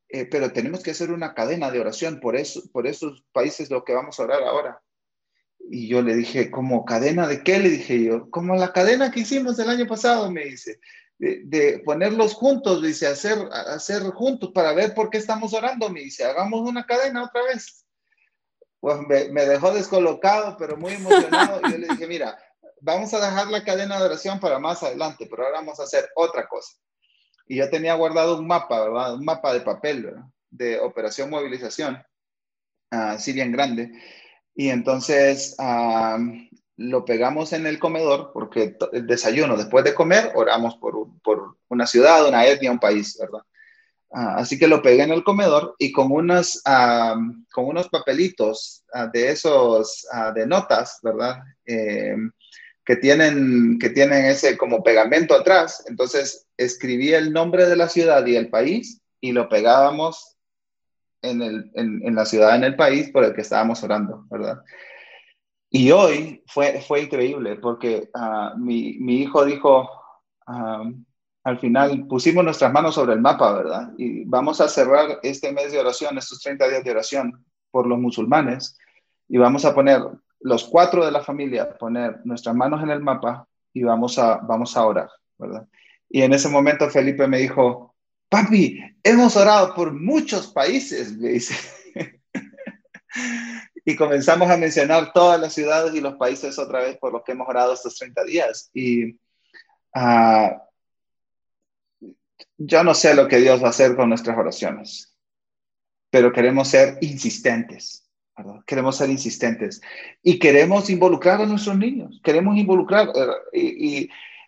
eh, 0.09 0.25
pero 0.25 0.51
tenemos 0.51 0.81
que 0.81 0.91
hacer 0.91 1.11
una 1.11 1.33
cadena 1.33 1.71
de 1.71 1.79
oración 1.79 2.19
por, 2.19 2.35
eso, 2.35 2.61
por 2.71 2.87
esos 2.87 3.23
países 3.31 3.69
lo 3.69 3.83
que 3.83 3.93
vamos 3.93 4.19
a 4.19 4.23
orar 4.23 4.43
ahora. 4.43 4.81
Y 5.69 5.87
yo 5.87 6.01
le 6.01 6.15
dije, 6.15 6.51
¿como 6.51 6.85
cadena 6.85 7.27
de 7.27 7.43
qué? 7.43 7.59
Le 7.59 7.69
dije 7.69 8.03
yo, 8.03 8.29
como 8.29 8.55
la 8.55 8.73
cadena 8.73 9.11
que 9.11 9.21
hicimos 9.21 9.57
el 9.59 9.69
año 9.69 9.87
pasado, 9.87 10.29
me 10.31 10.45
dice 10.45 10.79
de, 11.19 11.81
ponerlos 11.85 12.33
juntos, 12.33 12.81
dice, 12.81 13.07
hacer, 13.07 13.37
hacer 13.51 14.03
juntos 14.11 14.51
para 14.53 14.73
ver 14.73 14.93
por 14.93 15.09
qué 15.09 15.17
estamos 15.17 15.53
orando, 15.53 15.89
me 15.89 16.01
dice, 16.01 16.25
hagamos 16.25 16.61
una 16.67 16.85
cadena 16.85 17.23
otra 17.23 17.43
vez. 17.43 17.85
Pues 18.79 18.97
me, 19.07 19.45
dejó 19.45 19.73
descolocado, 19.73 20.57
pero 20.57 20.75
muy 20.75 20.93
emocionado. 20.93 21.61
y 21.63 21.71
yo 21.71 21.77
le 21.77 21.87
dije, 21.87 22.07
mira, 22.07 22.37
vamos 22.81 23.13
a 23.13 23.25
dejar 23.25 23.47
la 23.47 23.63
cadena 23.63 23.97
de 23.97 24.05
oración 24.05 24.39
para 24.39 24.59
más 24.59 24.83
adelante, 24.83 25.27
pero 25.29 25.45
ahora 25.45 25.59
vamos 25.59 25.79
a 25.79 25.83
hacer 25.83 26.09
otra 26.15 26.47
cosa. 26.47 26.73
Y 27.47 27.57
yo 27.57 27.69
tenía 27.69 27.93
guardado 27.93 28.37
un 28.37 28.47
mapa. 28.47 29.13
Un 29.13 29.23
mapa 29.23 29.53
de 29.53 29.61
papel. 29.61 30.13
De 30.49 30.79
operación 30.79 31.29
movilización, 31.29 32.03
así 32.91 33.33
bien 33.33 33.51
grande. 33.51 33.91
Y 34.55 34.69
entonces 34.69 35.55
lo 36.77 37.05
pegamos 37.05 37.53
en 37.53 37.65
el 37.65 37.79
comedor, 37.79 38.31
porque 38.33 38.75
el 38.91 39.07
desayuno, 39.07 39.57
después 39.57 39.83
de 39.83 39.93
comer, 39.93 40.31
oramos 40.35 40.75
por, 40.77 41.07
por 41.23 41.57
una 41.69 41.87
ciudad, 41.87 42.27
una 42.27 42.45
etnia, 42.45 42.71
un 42.71 42.79
país, 42.79 43.17
¿verdad? 43.19 43.41
Uh, 44.15 44.37
así 44.37 44.59
que 44.59 44.67
lo 44.67 44.83
pegué 44.83 45.01
en 45.01 45.11
el 45.11 45.23
comedor 45.23 45.75
y 45.79 45.91
con, 45.91 46.11
unos, 46.11 46.61
uh, 46.67 47.19
con 47.51 47.65
unos 47.65 47.89
papelitos 47.89 48.83
uh, 48.93 49.09
de 49.11 49.31
esos, 49.31 50.05
de 50.35 50.45
notas, 50.45 50.99
¿verdad? 51.01 51.39
Eh, 51.65 52.15
que, 52.85 52.95
tienen, 52.97 53.79
que 53.79 53.89
tienen 53.89 54.25
ese 54.25 54.55
como 54.55 54.83
pegamento 54.83 55.33
atrás. 55.33 55.83
Entonces 55.87 56.45
escribí 56.57 57.11
el 57.11 57.33
nombre 57.33 57.65
de 57.65 57.75
la 57.75 57.89
ciudad 57.89 58.23
y 58.27 58.35
el 58.35 58.51
país 58.51 59.01
y 59.19 59.31
lo 59.31 59.49
pegábamos 59.49 60.32
en, 61.23 61.41
el, 61.41 61.71
en, 61.73 62.05
en 62.05 62.15
la 62.15 62.25
ciudad, 62.25 62.55
en 62.55 62.63
el 62.63 62.75
país 62.75 63.09
por 63.09 63.23
el 63.23 63.33
que 63.33 63.41
estábamos 63.41 63.83
orando, 63.83 64.25
¿verdad? 64.29 64.61
Y 65.75 65.89
hoy 65.89 66.43
fue, 66.45 66.81
fue 66.81 67.01
increíble 67.01 67.55
porque 67.55 68.09
uh, 68.13 68.55
mi, 68.59 68.99
mi, 68.99 69.21
hijo 69.23 69.43
dijo, 69.43 69.89
uh, 70.47 70.93
al 71.43 71.59
final 71.59 72.05
pusimos 72.07 72.43
nuestras 72.43 72.71
manos 72.71 72.93
sobre 72.93 73.13
el 73.13 73.21
mapa, 73.21 73.53
¿verdad? 73.53 73.91
Y 73.97 74.23
vamos 74.25 74.61
a 74.61 74.67
cerrar 74.67 75.19
este 75.23 75.51
mes 75.51 75.71
de 75.71 75.79
oración, 75.79 76.15
estos 76.17 76.41
30 76.41 76.67
días 76.67 76.83
de 76.83 76.91
oración 76.91 77.43
por 77.71 77.87
los 77.87 77.97
musulmanes, 77.97 78.77
y 79.27 79.39
vamos 79.39 79.65
a 79.65 79.73
poner 79.73 79.99
los 80.41 80.65
cuatro 80.65 81.03
de 81.05 81.11
la 81.11 81.23
familia, 81.23 81.75
poner 81.77 82.19
nuestras 82.23 82.55
manos 82.55 82.83
en 82.83 82.91
el 82.91 82.99
mapa 82.99 83.47
y 83.73 83.81
vamos 83.81 84.19
a, 84.19 84.37
vamos 84.43 84.77
a 84.77 84.85
orar, 84.85 85.09
¿verdad? 85.39 85.67
Y 86.07 86.21
en 86.21 86.33
ese 86.33 86.49
momento 86.49 86.87
Felipe 86.91 87.27
me 87.27 87.39
dijo, 87.39 87.92
papi, 88.33 88.79
hemos 89.03 89.37
orado 89.37 89.75
por 89.75 89.93
muchos 89.93 90.47
países, 90.47 91.15
me 91.15 91.29
dice. 91.29 91.55
y 93.85 93.95
comenzamos 93.95 94.49
a 94.49 94.57
mencionar 94.57 95.13
todas 95.13 95.39
las 95.39 95.53
ciudades 95.53 95.93
y 95.93 96.01
los 96.01 96.15
países 96.15 96.57
otra 96.57 96.79
vez 96.79 96.97
por 96.97 97.13
los 97.13 97.23
que 97.23 97.33
hemos 97.33 97.47
orado 97.47 97.73
estos 97.73 97.95
30 97.95 98.23
días. 98.23 98.71
Y 98.73 99.11
uh, 99.93 100.49
yo 102.57 102.83
no 102.83 102.95
sé 102.95 103.13
lo 103.13 103.27
que 103.27 103.37
Dios 103.37 103.61
va 103.61 103.67
a 103.67 103.69
hacer 103.69 103.95
con 103.95 104.09
nuestras 104.09 104.35
oraciones, 104.35 105.15
pero 106.09 106.33
queremos 106.33 106.69
ser 106.69 106.97
insistentes. 107.01 108.09
¿verdad? 108.35 108.63
Queremos 108.65 108.97
ser 108.97 109.11
insistentes 109.11 109.79
y 110.23 110.39
queremos 110.39 110.89
involucrar 110.89 111.39
a 111.39 111.45
nuestros 111.45 111.77
niños, 111.77 112.19
queremos 112.23 112.57
involucrar. 112.57 113.09
Eh, 113.09 113.59
y, 113.61 113.87
y 113.87 114.05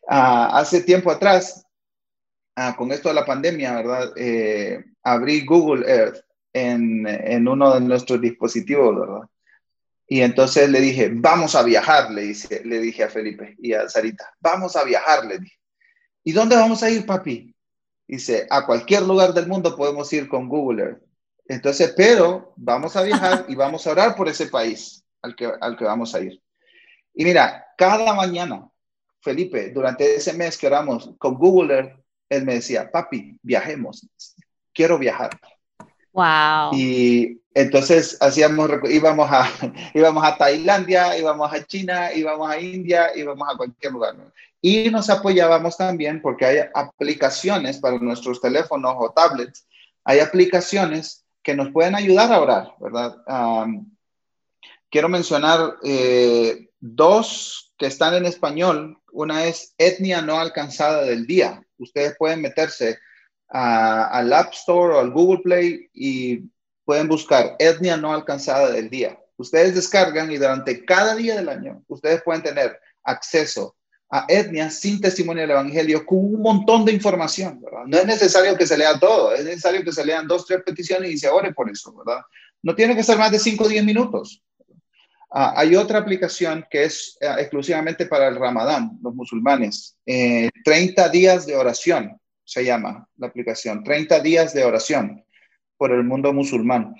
uh, 0.08 0.50
hace 0.58 0.82
tiempo 0.82 1.12
atrás, 1.12 1.65
uh, 2.58 2.76
con 2.76 2.92
esto 2.92 3.10
de 3.10 3.16
la 3.16 3.26
pandemia, 3.26 3.76
¿verdad? 3.76 4.14
Eh, 4.16 4.84
abrí 5.04 5.46
Google 5.46 5.86
Earth 5.88 6.24
en, 6.54 7.06
en, 7.08 7.48
uno 7.48 7.74
de 7.74 7.82
nuestros 7.82 8.22
dispositivos, 8.22 9.00
¿verdad? 9.00 9.30
Y 10.08 10.22
entonces 10.22 10.70
le 10.70 10.80
dije, 10.80 11.10
vamos 11.14 11.56
a 11.56 11.64
viajar, 11.64 12.12
le, 12.12 12.34
le 12.64 12.80
dije 12.80 13.04
a 13.04 13.10
Felipe 13.10 13.56
y 13.60 13.74
a 13.74 13.90
Sarita, 13.90 14.32
vamos 14.40 14.76
a 14.76 14.84
viajar, 14.84 15.26
le 15.26 15.40
dije. 15.40 15.58
¿Y 16.24 16.32
dónde 16.32 16.56
vamos 16.56 16.84
a 16.84 16.90
ir, 16.90 17.06
papi? 17.06 17.56
Dice, 18.08 18.48
a 18.50 18.66
cualquier 18.66 19.02
lugar 19.04 19.34
del 19.34 19.48
mundo 19.48 19.76
podemos 19.76 20.12
ir 20.14 20.28
con 20.28 20.48
Google 20.48 20.84
Earth. 20.84 21.04
Entonces, 21.48 21.94
pero 21.96 22.54
vamos 22.56 22.96
a 22.96 23.04
viajar 23.04 23.46
y 23.48 23.56
vamos 23.56 23.86
a 23.86 23.92
orar 23.92 24.16
por 24.16 24.28
ese 24.28 24.48
país 24.48 25.04
al 25.22 25.36
que, 25.36 25.52
al 25.60 25.78
que 25.78 25.86
vamos 25.86 26.14
a 26.14 26.22
ir. 26.22 26.42
Y 27.14 27.24
mira, 27.24 27.66
cada 27.78 28.14
mañana, 28.14 28.70
Felipe, 29.22 29.72
durante 29.72 30.16
ese 30.16 30.34
mes 30.34 30.58
que 30.58 30.68
oramos 30.68 31.12
con 31.18 31.36
Google 31.36 31.74
Earth, 31.74 32.05
él 32.30 32.46
me 32.46 32.56
decía, 32.56 32.92
papi, 32.92 33.38
viajemos, 33.42 34.08
quiero 34.74 34.98
viajar. 34.98 35.32
Wow. 36.12 36.72
Y 36.74 37.42
entonces 37.54 38.18
hacíamos, 38.22 38.70
íbamos 38.90 39.30
a, 39.32 39.50
íbamos 39.94 40.24
a 40.24 40.38
Tailandia, 40.38 41.18
íbamos 41.18 41.52
a 41.52 41.66
China, 41.66 42.14
íbamos 42.14 42.50
a 42.50 42.60
India, 42.60 43.12
íbamos 43.16 43.48
a 43.50 43.58
cualquier 43.58 43.94
lugar. 43.94 44.16
Y 44.62 44.90
nos 44.90 45.10
apoyábamos 45.10 45.78
también 45.78 46.22
porque 46.22 46.46
hay 46.46 46.58
aplicaciones 46.74 47.78
para 47.78 48.00
nuestros 48.00 48.42
teléfonos 48.42 48.96
o 48.98 49.12
tablets, 49.12 49.68
hay 50.04 50.20
aplicaciones 50.20 51.26
que 51.44 51.56
nos 51.56 51.72
pueden 51.72 51.96
ayudar 51.96 52.32
a 52.34 52.42
orar, 52.42 52.74
¿verdad? 52.80 53.16
Um, 53.28 53.96
quiero 54.90 55.10
mencionar 55.10 55.76
eh, 55.84 56.70
dos 56.80 57.74
que 57.78 57.86
están 57.86 58.16
en 58.16 58.26
español. 58.26 58.98
Una 59.12 59.46
es 59.46 59.76
etnia 59.78 60.22
no 60.22 60.40
alcanzada 60.40 61.04
del 61.04 61.28
día. 61.28 61.65
Ustedes 61.78 62.16
pueden 62.18 62.42
meterse 62.42 63.00
al 63.50 64.34
App 64.34 64.54
Store 64.54 64.96
o 64.96 65.00
al 65.00 65.12
Google 65.12 65.42
Play 65.44 65.90
y 65.94 66.44
pueden 66.84 67.08
buscar 67.08 67.56
etnia 67.60 67.98
no 67.98 68.14
alcanzada 68.14 68.72
del 68.72 68.90
día. 68.90 69.20
Ustedes 69.38 69.76
descargan 69.76 70.32
y 70.32 70.38
durante 70.38 70.86
cada 70.86 71.16
día 71.16 71.36
del 71.36 71.50
año 71.50 71.84
ustedes 71.88 72.22
pueden 72.24 72.44
tener 72.44 72.80
acceso 73.04 73.76
a 74.10 74.26
etnias 74.30 74.80
sin 74.80 75.02
testimonio 75.02 75.42
del 75.42 75.52
Evangelio 75.52 76.06
con 76.06 76.20
un 76.20 76.42
montón 76.42 76.86
de 76.86 76.94
información. 76.94 77.62
No 77.88 77.98
es 77.98 78.06
necesario 78.06 78.56
que 78.56 78.68
se 78.68 78.78
lea 78.78 78.98
todo, 79.00 79.34
es 79.34 79.44
necesario 79.44 79.84
que 79.84 79.92
se 79.92 80.06
lean 80.06 80.28
dos, 80.28 80.46
tres 80.46 80.62
peticiones 80.64 81.12
y 81.12 81.18
se 81.18 81.28
ore 81.28 81.54
por 81.54 81.70
eso, 81.70 81.94
¿verdad? 81.94 82.22
No 82.62 82.76
tiene 82.76 82.96
que 82.96 83.04
ser 83.04 83.18
más 83.18 83.32
de 83.32 83.40
5 83.40 83.64
o 83.64 83.68
10 83.68 83.84
minutos. 83.84 84.42
Ah, 85.38 85.54
hay 85.58 85.76
otra 85.76 86.00
aplicación 86.00 86.66
que 86.70 86.86
es 86.86 87.18
eh, 87.20 87.28
exclusivamente 87.40 88.06
para 88.06 88.30
el 88.30 88.38
Ramadán, 88.38 88.98
los 89.04 89.14
musulmanes. 89.14 89.98
30 90.06 90.56
eh, 90.66 91.10
días 91.12 91.46
de 91.46 91.58
oración 91.58 92.18
se 92.46 92.64
llama 92.64 93.06
la 93.18 93.28
aplicación. 93.28 93.84
30 93.84 94.22
días 94.22 94.54
de 94.54 94.64
oración 94.64 95.26
por 95.78 95.92
el 95.92 96.06
mundo 96.06 96.32
musulmán. 96.32 96.96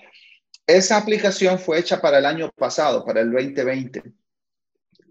Esa 0.66 0.98
aplicación 0.98 1.58
fue 1.58 1.78
hecha 1.78 2.02
para 2.02 2.18
el 2.18 2.26
año 2.26 2.50
pasado, 2.54 3.06
para 3.06 3.22
el 3.22 3.32
2020 3.32 4.02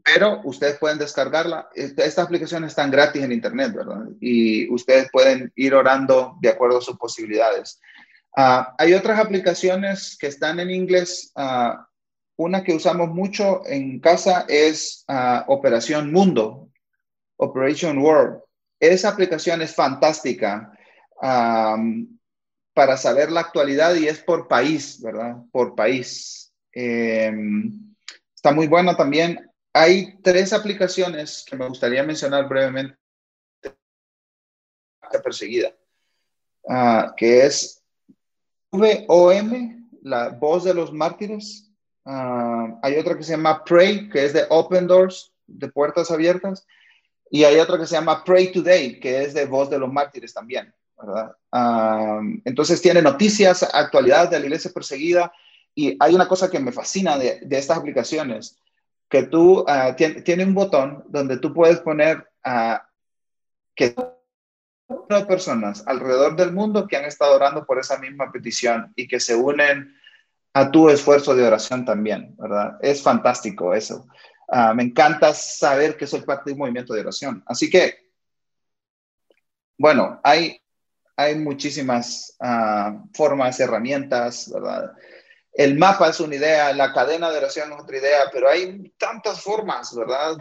pero 0.05 0.39
ustedes 0.43 0.77
pueden 0.77 0.99
descargarla. 0.99 1.67
Esta 1.73 2.21
aplicación 2.21 2.63
está 2.63 2.85
gratis 2.85 3.23
en 3.23 3.31
Internet, 3.31 3.73
¿verdad? 3.73 4.03
Y 4.21 4.71
ustedes 4.71 5.09
pueden 5.11 5.51
ir 5.55 5.73
orando 5.73 6.37
de 6.41 6.49
acuerdo 6.49 6.77
a 6.77 6.81
sus 6.81 6.95
posibilidades. 6.95 7.81
Ah, 8.37 8.75
hay 8.77 8.93
otras 8.93 9.17
aplicaciones 9.19 10.15
que 10.15 10.27
están 10.27 10.59
en 10.59 10.69
inglés. 10.69 11.31
Ah, 11.35 11.87
una 12.37 12.63
que 12.63 12.73
usamos 12.73 13.09
mucho 13.09 13.65
en 13.65 13.99
casa 13.99 14.45
es 14.47 15.05
ah, 15.07 15.45
Operación 15.47 16.11
Mundo, 16.11 16.69
Operation 17.37 17.97
World. 17.97 18.41
Esa 18.79 19.09
aplicación 19.09 19.61
es 19.61 19.73
fantástica 19.73 20.71
para 22.73 22.97
saber 22.97 23.31
la 23.31 23.39
actualidad 23.39 23.95
y 23.95 24.07
es 24.07 24.19
por 24.19 24.47
país, 24.47 25.01
¿verdad? 25.01 25.37
Por 25.51 25.75
país. 25.75 26.53
Em, 26.73 27.95
está 28.35 28.51
muy 28.51 28.67
buena 28.67 28.97
también 28.97 29.39
hay 29.77 30.17
tres 30.21 30.53
aplicaciones 30.53 31.43
que 31.45 31.57
me 31.57 31.67
gustaría 31.67 32.01
mencionar 32.01 32.47
brevemente. 32.47 32.97
Perseguida, 35.21 35.75
uh, 36.63 37.13
que 37.17 37.45
es 37.45 37.83
VOM, 38.71 39.89
la 40.01 40.29
voz 40.29 40.63
de 40.63 40.73
los 40.73 40.93
mártires. 40.93 41.64
Uh, 42.05 42.77
hay 42.83 42.97
otra 42.97 43.17
que 43.17 43.23
se 43.23 43.31
llama 43.31 43.63
Pray, 43.63 44.09
que 44.09 44.25
es 44.25 44.33
de 44.33 44.45
Open 44.49 44.87
Doors, 44.87 45.33
de 45.47 45.67
puertas 45.67 46.11
abiertas. 46.11 46.65
Y 47.29 47.43
hay 47.43 47.59
otra 47.59 47.77
que 47.77 47.87
se 47.87 47.95
llama 47.95 48.23
Pray 48.23 48.51
Today, 48.51 48.99
que 48.99 49.23
es 49.23 49.33
de 49.33 49.45
voz 49.45 49.69
de 49.69 49.79
los 49.79 49.91
mártires 49.91 50.33
también. 50.33 50.73
¿verdad? 50.97 51.35
Uh, 51.51 52.39
entonces 52.45 52.81
tiene 52.81 53.01
noticias, 53.01 53.63
actualidad 53.63 54.29
de 54.29 54.39
la 54.39 54.45
iglesia 54.45 54.71
perseguida. 54.71 55.33
Y 55.73 55.97
hay 55.99 56.13
una 56.13 56.27
cosa 56.27 56.49
que 56.49 56.59
me 56.59 56.71
fascina 56.71 57.17
de, 57.17 57.39
de 57.41 57.57
estas 57.57 57.77
aplicaciones 57.77 58.57
que 59.09 59.23
tú 59.23 59.59
uh, 59.59 59.95
tiene 60.23 60.45
un 60.45 60.53
botón 60.53 61.03
donde 61.07 61.37
tú 61.37 61.53
puedes 61.53 61.79
poner 61.79 62.27
que 63.75 63.95
personas 65.27 65.83
alrededor 65.87 66.35
del 66.35 66.51
mundo 66.51 66.87
que 66.87 66.97
han 66.97 67.05
estado 67.05 67.35
orando 67.35 67.65
por 67.65 67.79
esa 67.79 67.97
misma 67.97 68.31
petición 68.31 68.93
y 68.95 69.07
que 69.07 69.19
se 69.19 69.35
unen 69.35 69.95
a 70.55 70.71
tu 70.71 70.87
esfuerzo 70.87 71.35
de 71.35 71.45
oración 71.45 71.83
también, 71.83 72.33
¿verdad? 72.37 72.77
Es 72.81 73.03
fantástico 73.03 73.73
eso. 73.73 74.07
Uh, 74.47 74.73
me 74.73 74.83
encanta 74.83 75.33
saber 75.33 75.97
que 75.97 76.07
soy 76.07 76.21
parte 76.21 76.43
de 76.45 76.53
un 76.53 76.59
movimiento 76.59 76.93
de 76.93 77.01
oración. 77.01 77.43
Así 77.45 77.69
que, 77.69 78.09
bueno, 79.77 80.21
hay, 80.23 80.57
hay 81.17 81.35
muchísimas 81.35 82.37
uh, 82.39 83.05
formas, 83.13 83.59
herramientas, 83.59 84.49
¿verdad? 84.53 84.93
El 85.51 85.77
mapa 85.77 86.09
es 86.09 86.21
una 86.21 86.35
idea, 86.35 86.71
la 86.73 86.93
cadena 86.93 87.29
de 87.29 87.37
oración 87.37 87.73
es 87.73 87.81
otra 87.81 87.97
idea, 87.97 88.19
pero 88.31 88.47
hay 88.47 88.93
tantas 88.97 89.41
formas, 89.41 89.93
¿verdad? 89.93 90.37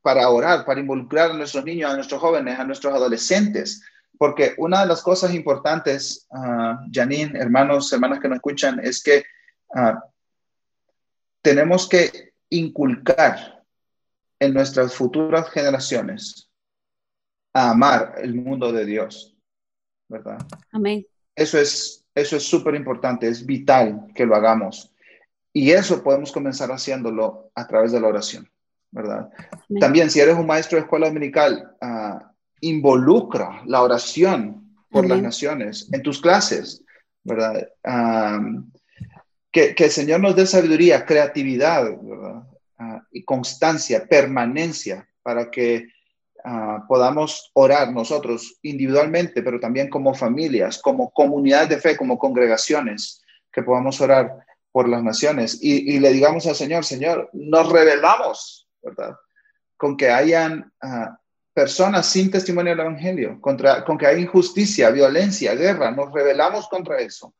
para 0.00 0.30
orar, 0.30 0.64
para 0.64 0.80
involucrar 0.80 1.30
a 1.30 1.34
nuestros 1.34 1.64
niños, 1.64 1.90
a 1.90 1.94
nuestros 1.94 2.22
jóvenes, 2.22 2.58
a 2.58 2.64
nuestros 2.64 2.94
adolescentes. 2.94 3.82
Porque 4.16 4.54
una 4.56 4.80
de 4.80 4.86
las 4.86 5.02
cosas 5.02 5.34
importantes, 5.34 6.26
uh, 6.30 6.88
Janine, 6.90 7.38
hermanos, 7.38 7.92
hermanas 7.92 8.18
que 8.18 8.28
nos 8.28 8.36
escuchan, 8.36 8.80
es 8.82 9.02
que 9.02 9.22
ah, 9.74 10.04
tenemos 11.42 11.88
que 11.88 12.32
inculcar 12.50 13.64
en 14.38 14.54
nuestras 14.54 14.94
futuras 14.94 15.50
generaciones 15.50 16.48
a 17.54 17.70
amar 17.70 18.14
el 18.18 18.34
mundo 18.34 18.72
de 18.72 18.84
Dios, 18.84 19.36
¿verdad? 20.08 20.38
Amén. 20.72 21.06
Eso 21.34 21.58
es 21.58 22.02
eso 22.14 22.36
es 22.36 22.42
súper 22.42 22.74
importante, 22.74 23.26
es 23.28 23.44
vital 23.44 24.06
que 24.14 24.26
lo 24.26 24.36
hagamos. 24.36 24.92
Y 25.52 25.70
eso 25.70 26.02
podemos 26.02 26.32
comenzar 26.32 26.70
haciéndolo 26.70 27.50
a 27.54 27.66
través 27.66 27.92
de 27.92 28.00
la 28.00 28.08
oración, 28.08 28.50
¿verdad? 28.90 29.30
También, 29.80 30.10
si 30.10 30.20
eres 30.20 30.36
un 30.36 30.46
maestro 30.46 30.76
de 30.76 30.82
escuela 30.82 31.08
dominical, 31.08 31.76
uh, 31.80 32.18
involucra 32.60 33.62
la 33.66 33.82
oración 33.82 34.76
por 34.90 35.06
las 35.06 35.22
naciones 35.22 35.88
en 35.92 36.02
tus 36.02 36.20
clases, 36.20 36.84
¿verdad? 37.22 37.68
Que, 39.52 39.74
el 39.76 39.90
Señor 39.90 40.20
nos 40.20 40.34
dé 40.34 40.46
sabiduría, 40.46 41.04
creatividad. 41.04 41.90
Uh, 41.90 42.42
y 43.12 43.22
constancia, 43.22 44.04
permanencia, 44.08 45.08
para 45.22 45.48
que 45.52 45.86
Ah, 46.44 46.84
podamos 46.88 47.52
orar 47.54 47.92
nosotros 47.92 48.58
individualmente, 48.62 49.42
pero 49.42 49.60
también 49.60 49.88
como 49.88 50.12
familias, 50.12 50.78
como 50.78 51.12
comunidades 51.12 51.68
de 51.68 51.78
fe, 51.78 51.96
como 51.96 52.18
congregaciones, 52.18 53.22
que 53.52 53.62
podamos 53.62 54.00
orar 54.00 54.44
por 54.72 54.88
las 54.88 55.04
naciones 55.04 55.58
y, 55.62 56.00
le 56.00 56.12
digamos 56.12 56.46
al 56.46 56.56
Señor, 56.56 56.84
Señor, 56.84 57.30
nos 57.32 57.70
rebelamos, 57.70 58.66
¿verdad? 58.82 59.14
Con 59.76 59.96
que 59.96 60.10
hayan 60.10 60.72
ah, 60.80 61.16
personas 61.54 62.06
sin 62.06 62.28
testimonio 62.28 62.72
del 62.72 62.80
Evangelio, 62.80 63.40
contra, 63.40 63.84
con 63.84 63.96
que 63.96 64.06
hay 64.06 64.22
injusticia, 64.22 64.90
violencia, 64.90 65.54
guerra, 65.54 65.92
nos 65.92 66.10
rebelamos 66.12 66.66
contra 66.68 66.98
eso. 66.98 67.32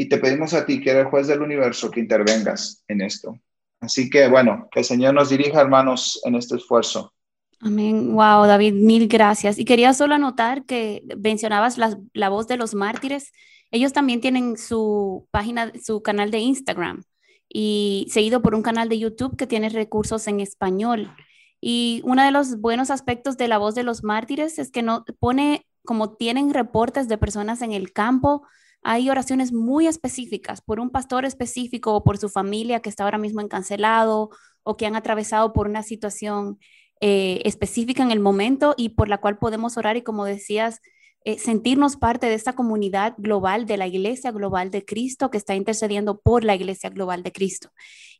Y 0.00 0.06
te 0.08 0.16
pedimos 0.16 0.54
a 0.54 0.64
ti, 0.64 0.80
que 0.80 0.92
eres 0.92 1.02
el 1.02 1.10
juez 1.10 1.26
del 1.26 1.42
universo, 1.42 1.90
que 1.90 2.00
intervengas 2.00 2.82
en 2.88 3.02
esto. 3.02 3.38
Así 3.80 4.08
que, 4.08 4.28
bueno, 4.28 4.66
que 4.72 4.78
el 4.78 4.86
Señor 4.86 5.12
nos 5.12 5.28
dirija, 5.28 5.60
hermanos, 5.60 6.22
en 6.24 6.36
este 6.36 6.56
esfuerzo. 6.56 7.12
Amén. 7.60 8.14
Wow, 8.14 8.46
David, 8.46 8.72
mil 8.72 9.08
gracias. 9.08 9.58
Y 9.58 9.66
quería 9.66 9.92
solo 9.92 10.14
anotar 10.14 10.64
que 10.64 11.02
mencionabas 11.18 11.76
la, 11.76 12.28
voz 12.30 12.48
de 12.48 12.56
los 12.56 12.74
mártires. 12.74 13.30
Ellos 13.70 13.92
también 13.92 14.22
tienen 14.22 14.56
su 14.56 15.28
página, 15.30 15.70
su 15.84 16.00
canal 16.00 16.30
de 16.30 16.38
Instagram 16.38 17.02
y 17.46 18.06
seguido 18.08 18.40
por 18.40 18.54
un 18.54 18.62
canal 18.62 18.88
de 18.88 19.00
YouTube 19.00 19.36
que 19.36 19.46
tiene 19.46 19.68
recursos 19.68 20.26
en 20.28 20.40
español. 20.40 21.14
Y 21.60 22.00
uno 22.04 22.24
de 22.24 22.30
los 22.30 22.58
buenos 22.58 22.90
aspectos 22.90 23.36
de 23.36 23.48
la 23.48 23.58
voz 23.58 23.74
de 23.74 23.82
los 23.82 24.02
mártires 24.02 24.58
es 24.58 24.70
que 24.70 24.80
no 24.80 25.04
pone, 25.18 25.66
como 25.84 26.14
tienen 26.16 26.54
reportes 26.54 27.06
de 27.06 27.18
personas 27.18 27.60
en 27.60 27.72
el 27.72 27.92
campo, 27.92 28.46
hay 28.82 29.10
oraciones 29.10 29.52
muy 29.52 29.86
específicas 29.86 30.60
por 30.62 30.80
un 30.80 30.90
pastor 30.90 31.24
específico 31.24 31.94
o 31.94 32.04
por 32.04 32.18
su 32.18 32.28
familia 32.28 32.80
que 32.80 32.88
está 32.88 33.04
ahora 33.04 33.18
mismo 33.18 33.40
encancelado 33.40 34.30
o 34.62 34.76
que 34.76 34.86
han 34.86 34.96
atravesado 34.96 35.52
por 35.52 35.68
una 35.68 35.82
situación 35.82 36.58
eh, 37.00 37.42
específica 37.44 38.02
en 38.02 38.10
el 38.10 38.20
momento 38.20 38.74
y 38.76 38.90
por 38.90 39.08
la 39.08 39.18
cual 39.18 39.38
podemos 39.38 39.76
orar 39.76 39.96
y 39.96 40.02
como 40.02 40.24
decías, 40.24 40.80
eh, 41.24 41.38
sentirnos 41.38 41.96
parte 41.96 42.26
de 42.26 42.34
esta 42.34 42.54
comunidad 42.54 43.14
global, 43.18 43.66
de 43.66 43.76
la 43.76 43.86
iglesia 43.86 44.32
global 44.32 44.70
de 44.70 44.84
Cristo 44.84 45.30
que 45.30 45.38
está 45.38 45.54
intercediendo 45.54 46.20
por 46.20 46.44
la 46.44 46.54
iglesia 46.54 46.90
global 46.90 47.22
de 47.22 47.32
Cristo. 47.32 47.70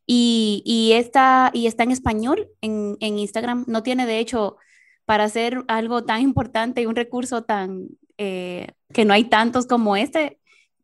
Y, 0.06 0.62
y, 0.66 0.92
está, 0.92 1.50
y 1.54 1.66
está 1.66 1.84
en 1.84 1.92
español 1.92 2.48
en, 2.60 2.96
en 3.00 3.18
Instagram. 3.18 3.64
No 3.68 3.82
tiene, 3.82 4.06
de 4.06 4.18
hecho, 4.18 4.56
para 5.04 5.24
hacer 5.24 5.64
algo 5.68 6.04
tan 6.04 6.20
importante 6.20 6.82
y 6.82 6.86
un 6.86 6.96
recurso 6.96 7.44
tan 7.44 7.88
eh, 8.18 8.68
que 8.92 9.06
no 9.06 9.14
hay 9.14 9.24
tantos 9.24 9.66
como 9.66 9.96
este, 9.96 10.39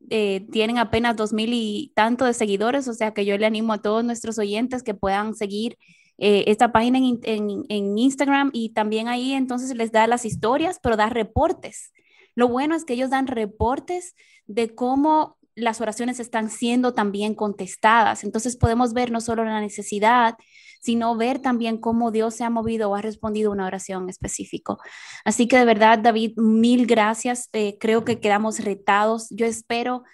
tienen 0.08 0.78
apenas 0.78 1.16
dos 1.16 1.32
mil 1.32 1.50
y 1.52 1.92
tanto 1.94 2.24
de 2.24 2.34
seguidores, 2.34 2.88
o 2.88 2.94
sea 2.94 3.12
que 3.12 3.24
yo 3.24 3.36
le 3.38 3.46
animo 3.46 3.72
a 3.72 3.82
todos 3.82 4.04
nuestros 4.04 4.38
oyentes 4.38 4.82
que 4.82 4.94
puedan 4.94 5.34
seguir 5.34 5.78
eh, 6.18 6.44
esta 6.46 6.72
página 6.72 6.98
en, 6.98 7.98
Instagram 7.98 8.50
y 8.52 8.70
también 8.70 9.08
ahí 9.08 9.32
entonces 9.32 9.76
les 9.76 9.92
da 9.92 10.06
las 10.06 10.24
historias, 10.24 10.78
pero 10.82 10.96
da 10.96 11.08
reportes. 11.10 11.92
Lo 12.34 12.48
bueno 12.48 12.74
es 12.74 12.84
que 12.84 12.94
ellos 12.94 13.10
dan 13.10 13.26
reportes 13.26 14.14
de 14.46 14.74
cómo 14.74 15.36
las 15.54 15.80
oraciones 15.80 16.20
están 16.20 16.50
siendo 16.50 16.94
también 16.94 17.34
contestadas. 17.34 18.24
Entonces 18.24 18.56
podemos 18.56 18.92
ver 18.92 19.10
no 19.10 19.20
solo 19.20 19.44
la 19.44 19.60
necesidad, 19.60 20.36
sino 20.86 21.16
ver 21.16 21.40
también 21.40 21.78
cómo 21.78 22.12
Dios 22.12 22.36
se 22.36 22.44
ha 22.44 22.50
movido 22.50 22.88
o 22.88 22.94
ha 22.94 23.02
respondido 23.02 23.50
a 23.50 23.54
una 23.54 23.66
oración 23.66 24.08
específico. 24.08 24.78
Así 25.24 25.48
que 25.48 25.58
de 25.58 25.64
verdad, 25.64 25.98
David, 25.98 26.34
mil 26.36 26.86
gracias. 26.86 27.48
Eh, 27.52 27.76
creo 27.80 28.04
que 28.04 28.20
quedamos 28.20 28.60
retados. 28.60 29.26
Yo 29.30 29.46
espero 29.46 30.04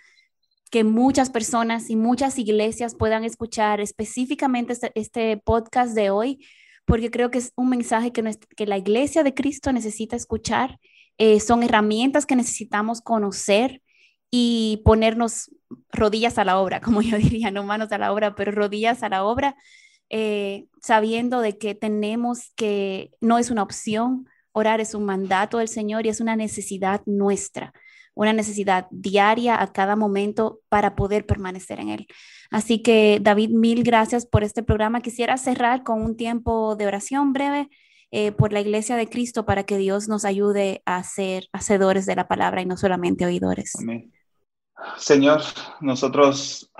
que 0.70 0.82
muchas 0.82 1.28
personas 1.28 1.90
y 1.90 1.96
muchas 1.96 2.38
iglesias 2.38 2.94
puedan 2.94 3.24
escuchar 3.24 3.82
específicamente 3.82 4.72
este, 4.72 4.92
este, 4.94 5.36
podcast 5.36 5.94
de 5.94 6.08
hoy, 6.08 6.46
porque 6.86 7.10
creo 7.10 7.30
que 7.30 7.36
es 7.36 7.52
un 7.54 7.68
mensaje 7.68 8.10
que, 8.10 8.22
que 8.56 8.66
la 8.66 8.78
iglesia 8.78 9.22
de 9.22 9.34
Cristo 9.34 9.72
necesita 9.72 10.16
escuchar. 10.16 10.78
Eh, 11.18 11.38
son 11.40 11.62
herramientas 11.62 12.24
que 12.24 12.34
necesitamos 12.34 13.02
conocer 13.02 13.82
y 14.30 14.80
ponernos 14.86 15.50
rodillas 15.92 16.38
a 16.38 16.44
la 16.44 16.58
obra, 16.58 16.80
como 16.80 17.02
yo 17.02 17.18
diría, 17.18 17.50
no 17.50 17.62
manos 17.62 17.92
a 17.92 17.98
la 17.98 18.10
obra, 18.10 18.34
pero 18.34 18.52
rodillas 18.52 19.02
a 19.02 19.10
la 19.10 19.24
obra 19.24 19.54
eh, 20.12 20.66
sabiendo 20.80 21.40
de 21.40 21.58
que 21.58 21.74
tenemos 21.74 22.52
que, 22.54 23.10
no 23.20 23.38
es 23.38 23.50
una 23.50 23.64
opción, 23.64 24.28
orar 24.52 24.80
es 24.80 24.94
un 24.94 25.04
mandato 25.04 25.58
del 25.58 25.68
Señor 25.68 26.06
y 26.06 26.10
es 26.10 26.20
una 26.20 26.36
necesidad 26.36 27.02
nuestra 27.06 27.72
una 28.14 28.32
necesidad 28.32 28.86
diaria 28.90 29.60
a 29.60 29.72
cada 29.72 29.96
momento 29.96 30.60
para 30.68 30.94
poder 30.94 31.26
permanecer 31.26 31.80
en 31.80 31.88
él. 31.88 32.06
Así 32.50 32.82
que 32.82 33.18
David, 33.20 33.50
mil 33.50 33.82
gracias 33.82 34.26
por 34.26 34.44
este 34.44 34.62
programa. 34.62 35.00
Quisiera 35.00 35.36
cerrar 35.36 35.82
con 35.82 36.02
un 36.02 36.16
tiempo 36.16 36.76
de 36.76 36.86
oración 36.86 37.32
breve 37.32 37.70
eh, 38.10 38.32
por 38.32 38.52
la 38.52 38.60
Iglesia 38.60 38.96
de 38.96 39.08
Cristo 39.08 39.46
para 39.46 39.64
que 39.64 39.78
Dios 39.78 40.08
nos 40.08 40.24
ayude 40.24 40.82
a 40.84 41.02
ser 41.02 41.48
hacedores 41.52 42.04
de 42.04 42.16
la 42.16 42.28
palabra 42.28 42.60
y 42.60 42.66
no 42.66 42.76
solamente 42.76 43.24
oidores. 43.24 43.72
Amén. 43.78 44.12
Señor, 44.98 45.40
nosotros 45.80 46.70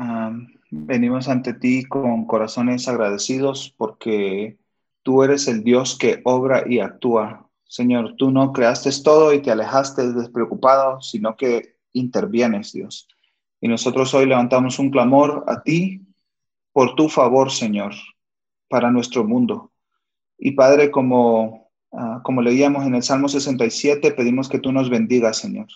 venimos 0.73 1.29
ante 1.29 1.55
ti 1.55 1.85
con 1.85 2.27
corazones 2.27 2.89
agradecidos 2.89 3.73
porque 3.77 4.59
tú 5.03 5.23
eres 5.23 5.47
el 5.47 5.63
Dios 5.63 5.97
que 5.97 6.21
obra 6.25 6.65
y 6.67 6.81
actúa 6.81 7.49
Señor, 7.73 8.17
tú 8.19 8.31
no 8.31 8.53
creaste 8.53 8.91
todo 9.03 9.33
y 9.33 9.41
te 9.41 9.51
alejaste 9.51 10.13
despreocupado, 10.13 11.01
sino 11.01 11.39
que 11.39 11.77
intervienes, 11.95 12.75
Dios. 12.75 13.09
Y 13.63 13.69
nosotros 13.69 14.13
hoy 14.13 14.27
levantamos 14.27 14.79
un 14.79 14.91
clamor 14.91 15.43
a 15.47 15.63
ti 15.63 16.03
por 16.75 16.95
tu 16.97 17.09
favor, 17.09 17.51
Señor, 17.51 17.95
para 18.69 18.91
nuestro 18.91 19.25
mundo. 19.25 19.73
Y 20.37 20.51
Padre, 20.51 20.91
como, 20.91 21.71
ah, 21.93 22.21
como 22.23 22.43
leíamos 22.43 22.85
en 22.85 22.95
el 22.95 23.03
Salmo 23.03 23.27
67, 23.31 24.13
pedimos 24.13 24.51
que 24.51 24.59
tú 24.59 24.71
nos 24.71 24.91
bendigas, 24.91 25.39
Señor. 25.39 25.69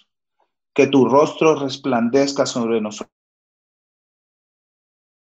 Que 0.74 0.88
tu 0.88 1.09
rostro 1.09 1.55
resplandezca 1.55 2.44
sobre 2.44 2.82
nosotros 2.82 3.16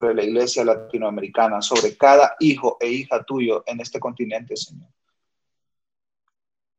sobre 0.05 0.15
la 0.15 0.23
iglesia 0.23 0.63
latinoamericana, 0.63 1.61
sobre 1.61 1.97
cada 1.97 2.35
hijo 2.39 2.77
e 2.79 2.89
hija 2.89 3.23
tuyo 3.23 3.63
en 3.65 3.81
este 3.81 3.99
continente, 3.99 4.55
Señor. 4.55 4.87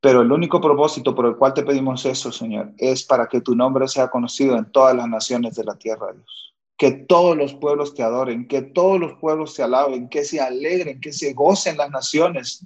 Pero 0.00 0.20
el 0.20 0.30
único 0.30 0.60
propósito 0.60 1.12
por 1.12 1.26
el 1.26 1.36
cual 1.36 1.52
te 1.52 1.64
pedimos 1.64 2.06
eso, 2.06 2.30
Señor, 2.30 2.72
es 2.78 3.02
para 3.02 3.26
que 3.26 3.40
tu 3.40 3.56
nombre 3.56 3.88
sea 3.88 4.08
conocido 4.08 4.56
en 4.56 4.70
todas 4.70 4.94
las 4.94 5.08
naciones 5.08 5.56
de 5.56 5.64
la 5.64 5.74
tierra, 5.76 6.12
Dios. 6.12 6.54
Que 6.76 6.92
todos 6.92 7.36
los 7.36 7.54
pueblos 7.54 7.94
te 7.94 8.04
adoren, 8.04 8.46
que 8.46 8.62
todos 8.62 9.00
los 9.00 9.14
pueblos 9.14 9.54
te 9.54 9.64
alaben, 9.64 10.08
que 10.08 10.22
se 10.22 10.40
alegren, 10.40 11.00
que 11.00 11.12
se 11.12 11.32
gocen 11.32 11.76
las 11.78 11.90
naciones 11.90 12.64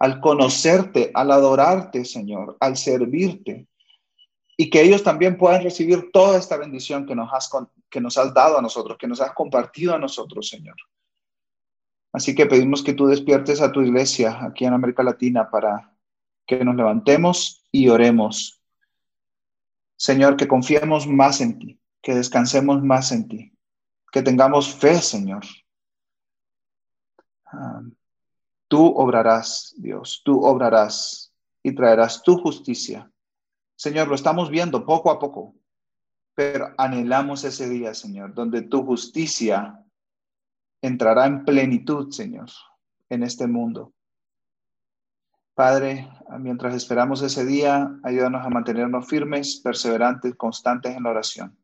al 0.00 0.20
conocerte, 0.20 1.12
al 1.14 1.30
adorarte, 1.30 2.04
Señor, 2.04 2.56
al 2.58 2.76
servirte. 2.76 3.68
Y 4.60 4.68
que 4.68 4.82
ellos 4.82 5.02
también 5.02 5.38
puedan 5.38 5.62
recibir 5.62 6.10
toda 6.12 6.38
esta 6.38 6.58
bendición 6.58 7.06
que 7.06 7.14
nos 7.14 7.32
has, 7.32 7.48
que 7.88 7.98
nos 7.98 8.18
has 8.18 8.34
dado 8.34 8.58
a 8.58 8.60
nosotros, 8.60 8.98
que 8.98 9.06
nos 9.06 9.18
has 9.22 9.32
compartido 9.32 9.94
a 9.94 9.98
nosotros, 9.98 10.50
Señor. 10.50 10.76
Así 12.12 12.34
que 12.34 12.44
pedimos 12.44 12.82
que 12.82 12.92
tú 12.92 13.06
despiertes 13.06 13.62
a 13.62 13.72
tu 13.72 13.80
iglesia 13.80 14.38
aquí 14.44 14.66
en 14.66 14.74
América 14.74 15.02
Latina 15.02 15.50
para 15.50 15.96
que 16.46 16.62
nos 16.62 16.76
levantemos 16.76 17.64
y 17.72 17.88
oremos. 17.88 18.60
Señor, 19.96 20.36
que 20.36 20.46
confiemos 20.46 21.06
más 21.06 21.40
en 21.40 21.58
ti, 21.58 21.80
que 22.02 22.14
descansemos 22.14 22.82
más 22.82 23.12
en 23.12 23.28
ti, 23.28 23.56
que 24.12 24.20
tengamos 24.20 24.74
fe, 24.74 25.00
Señor. 25.00 25.42
Ah, 27.46 27.80
tú 28.68 28.88
obrarás, 28.94 29.74
Dios, 29.78 30.20
tú 30.22 30.44
obrarás 30.44 31.32
y 31.62 31.74
traerás 31.74 32.22
tu 32.22 32.36
justicia. 32.36 33.09
Señor, 33.80 34.08
lo 34.08 34.14
estamos 34.14 34.50
viendo 34.50 34.84
poco 34.84 35.10
a 35.10 35.18
poco, 35.18 35.54
pero 36.34 36.74
anhelamos 36.76 37.44
ese 37.44 37.66
día, 37.66 37.94
Señor, 37.94 38.34
donde 38.34 38.60
tu 38.60 38.84
justicia 38.84 39.82
entrará 40.82 41.24
en 41.24 41.46
plenitud, 41.46 42.10
Señor, 42.10 42.50
en 43.08 43.22
este 43.22 43.46
mundo. 43.46 43.94
Padre, 45.54 46.10
mientras 46.40 46.74
esperamos 46.74 47.22
ese 47.22 47.46
día, 47.46 47.90
ayúdanos 48.02 48.44
a 48.44 48.50
mantenernos 48.50 49.08
firmes, 49.08 49.62
perseverantes, 49.64 50.34
constantes 50.34 50.94
en 50.94 51.04
la 51.04 51.10
oración, 51.12 51.58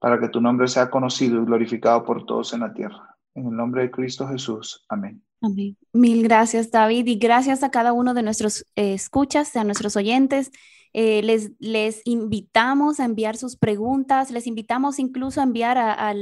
para 0.00 0.18
que 0.18 0.30
tu 0.30 0.40
nombre 0.40 0.66
sea 0.66 0.90
conocido 0.90 1.40
y 1.40 1.44
glorificado 1.44 2.04
por 2.04 2.26
todos 2.26 2.52
en 2.54 2.60
la 2.60 2.74
tierra. 2.74 3.16
En 3.36 3.46
el 3.46 3.54
nombre 3.54 3.82
de 3.82 3.92
Cristo 3.92 4.26
Jesús. 4.26 4.84
Amén. 4.88 5.22
Amén. 5.40 5.76
Mil 5.92 6.24
gracias, 6.24 6.72
David, 6.72 7.06
y 7.06 7.20
gracias 7.20 7.62
a 7.62 7.70
cada 7.70 7.92
uno 7.92 8.14
de 8.14 8.24
nuestros 8.24 8.66
eh, 8.74 8.94
escuchas, 8.94 9.54
a 9.54 9.62
nuestros 9.62 9.94
oyentes. 9.94 10.50
Eh, 10.92 11.22
les, 11.22 12.02
invitamos 12.04 12.98
a 12.98 13.04
enviar 13.04 13.36
sus 13.36 13.56
preguntas, 13.56 14.30
les 14.30 14.46
invitamos 14.46 14.98
incluso 14.98 15.40
a 15.40 15.44
enviar 15.44 15.78
a 15.78 16.14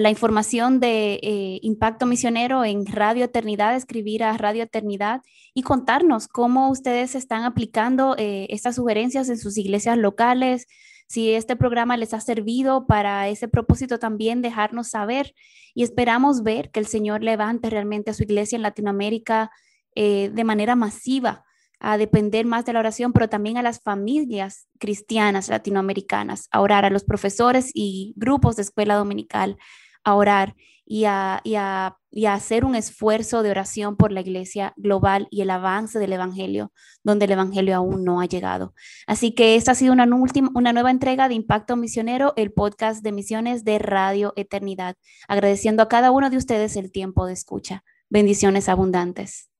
la 0.00 0.10
información 0.10 0.78
de 0.78 1.14
eh, 1.22 1.58
Impacto 1.62 2.06
Misionero 2.06 2.64
en 2.64 2.86
Radio 2.86 3.24
Eternidad, 3.24 3.74
escribir 3.74 4.22
a 4.22 4.36
Radio 4.36 4.62
Eternidad 4.62 5.22
y 5.54 5.62
contarnos 5.62 6.28
cómo 6.28 6.70
ustedes 6.70 7.14
están 7.14 7.44
aplicando 7.44 8.14
eh, 8.16 8.46
estas 8.50 8.76
sugerencias 8.76 9.28
en 9.28 9.38
sus 9.38 9.58
iglesias 9.58 9.98
locales, 9.98 10.66
si 11.08 11.32
este 11.32 11.56
programa 11.56 11.96
les 11.96 12.14
ha 12.14 12.20
servido 12.20 12.86
para 12.86 13.28
ese 13.28 13.48
propósito 13.48 13.98
también, 13.98 14.40
dejarnos 14.40 14.88
saber. 14.88 15.34
Y 15.74 15.82
esperamos 15.82 16.42
ver 16.42 16.70
que 16.70 16.80
el 16.80 16.86
Señor 16.86 17.22
levante 17.22 17.68
realmente 17.68 18.12
a 18.12 18.14
su 18.14 18.22
iglesia 18.22 18.56
en 18.56 18.62
Latinoamérica 18.62 19.50
de 19.94 20.44
manera 20.44 20.74
masiva 20.74 21.44
a 21.82 21.98
depender 21.98 22.46
más 22.46 22.64
de 22.64 22.72
la 22.72 22.78
oración, 22.78 23.12
pero 23.12 23.28
también 23.28 23.58
a 23.58 23.62
las 23.62 23.82
familias 23.82 24.68
cristianas 24.78 25.48
latinoamericanas, 25.48 26.48
a 26.52 26.60
orar 26.60 26.84
a 26.84 26.90
los 26.90 27.02
profesores 27.02 27.72
y 27.74 28.14
grupos 28.16 28.54
de 28.56 28.62
escuela 28.62 28.94
dominical, 28.94 29.58
a 30.04 30.14
orar 30.14 30.54
y 30.84 31.04
a, 31.06 31.40
y, 31.42 31.56
a, 31.56 31.96
y 32.10 32.26
a, 32.26 32.34
hacer 32.34 32.64
un 32.64 32.76
esfuerzo 32.76 33.42
de 33.42 33.50
oración 33.50 33.96
por 33.96 34.12
la 34.12 34.20
iglesia 34.20 34.74
global 34.76 35.26
y 35.30 35.40
el 35.40 35.50
avance 35.50 35.98
del 35.98 36.12
Evangelio, 36.12 36.72
donde 37.02 37.24
el 37.24 37.32
Evangelio 37.32 37.74
aún 37.74 38.04
no 38.04 38.20
ha 38.20 38.26
llegado. 38.26 38.74
Así 39.08 39.34
que 39.34 39.56
esta 39.56 39.72
ha 39.72 39.74
sido 39.74 39.92
una, 39.92 40.04
última, 40.04 40.50
una 40.54 40.72
nueva 40.72 40.92
entrega 40.92 41.28
de 41.28 41.34
Impacto 41.34 41.76
Misionero, 41.76 42.32
el 42.36 42.52
podcast 42.52 43.02
de 43.02 43.10
misiones 43.10 43.64
de 43.64 43.80
Radio 43.80 44.34
Eternidad, 44.36 44.96
agradeciendo 45.26 45.82
a 45.82 45.88
cada 45.88 46.12
uno 46.12 46.30
de 46.30 46.36
ustedes 46.36 46.76
el 46.76 46.92
tiempo 46.92 47.26
de 47.26 47.32
escucha. 47.32 47.82
Bendiciones 48.08 48.68
abundantes. 48.68 49.51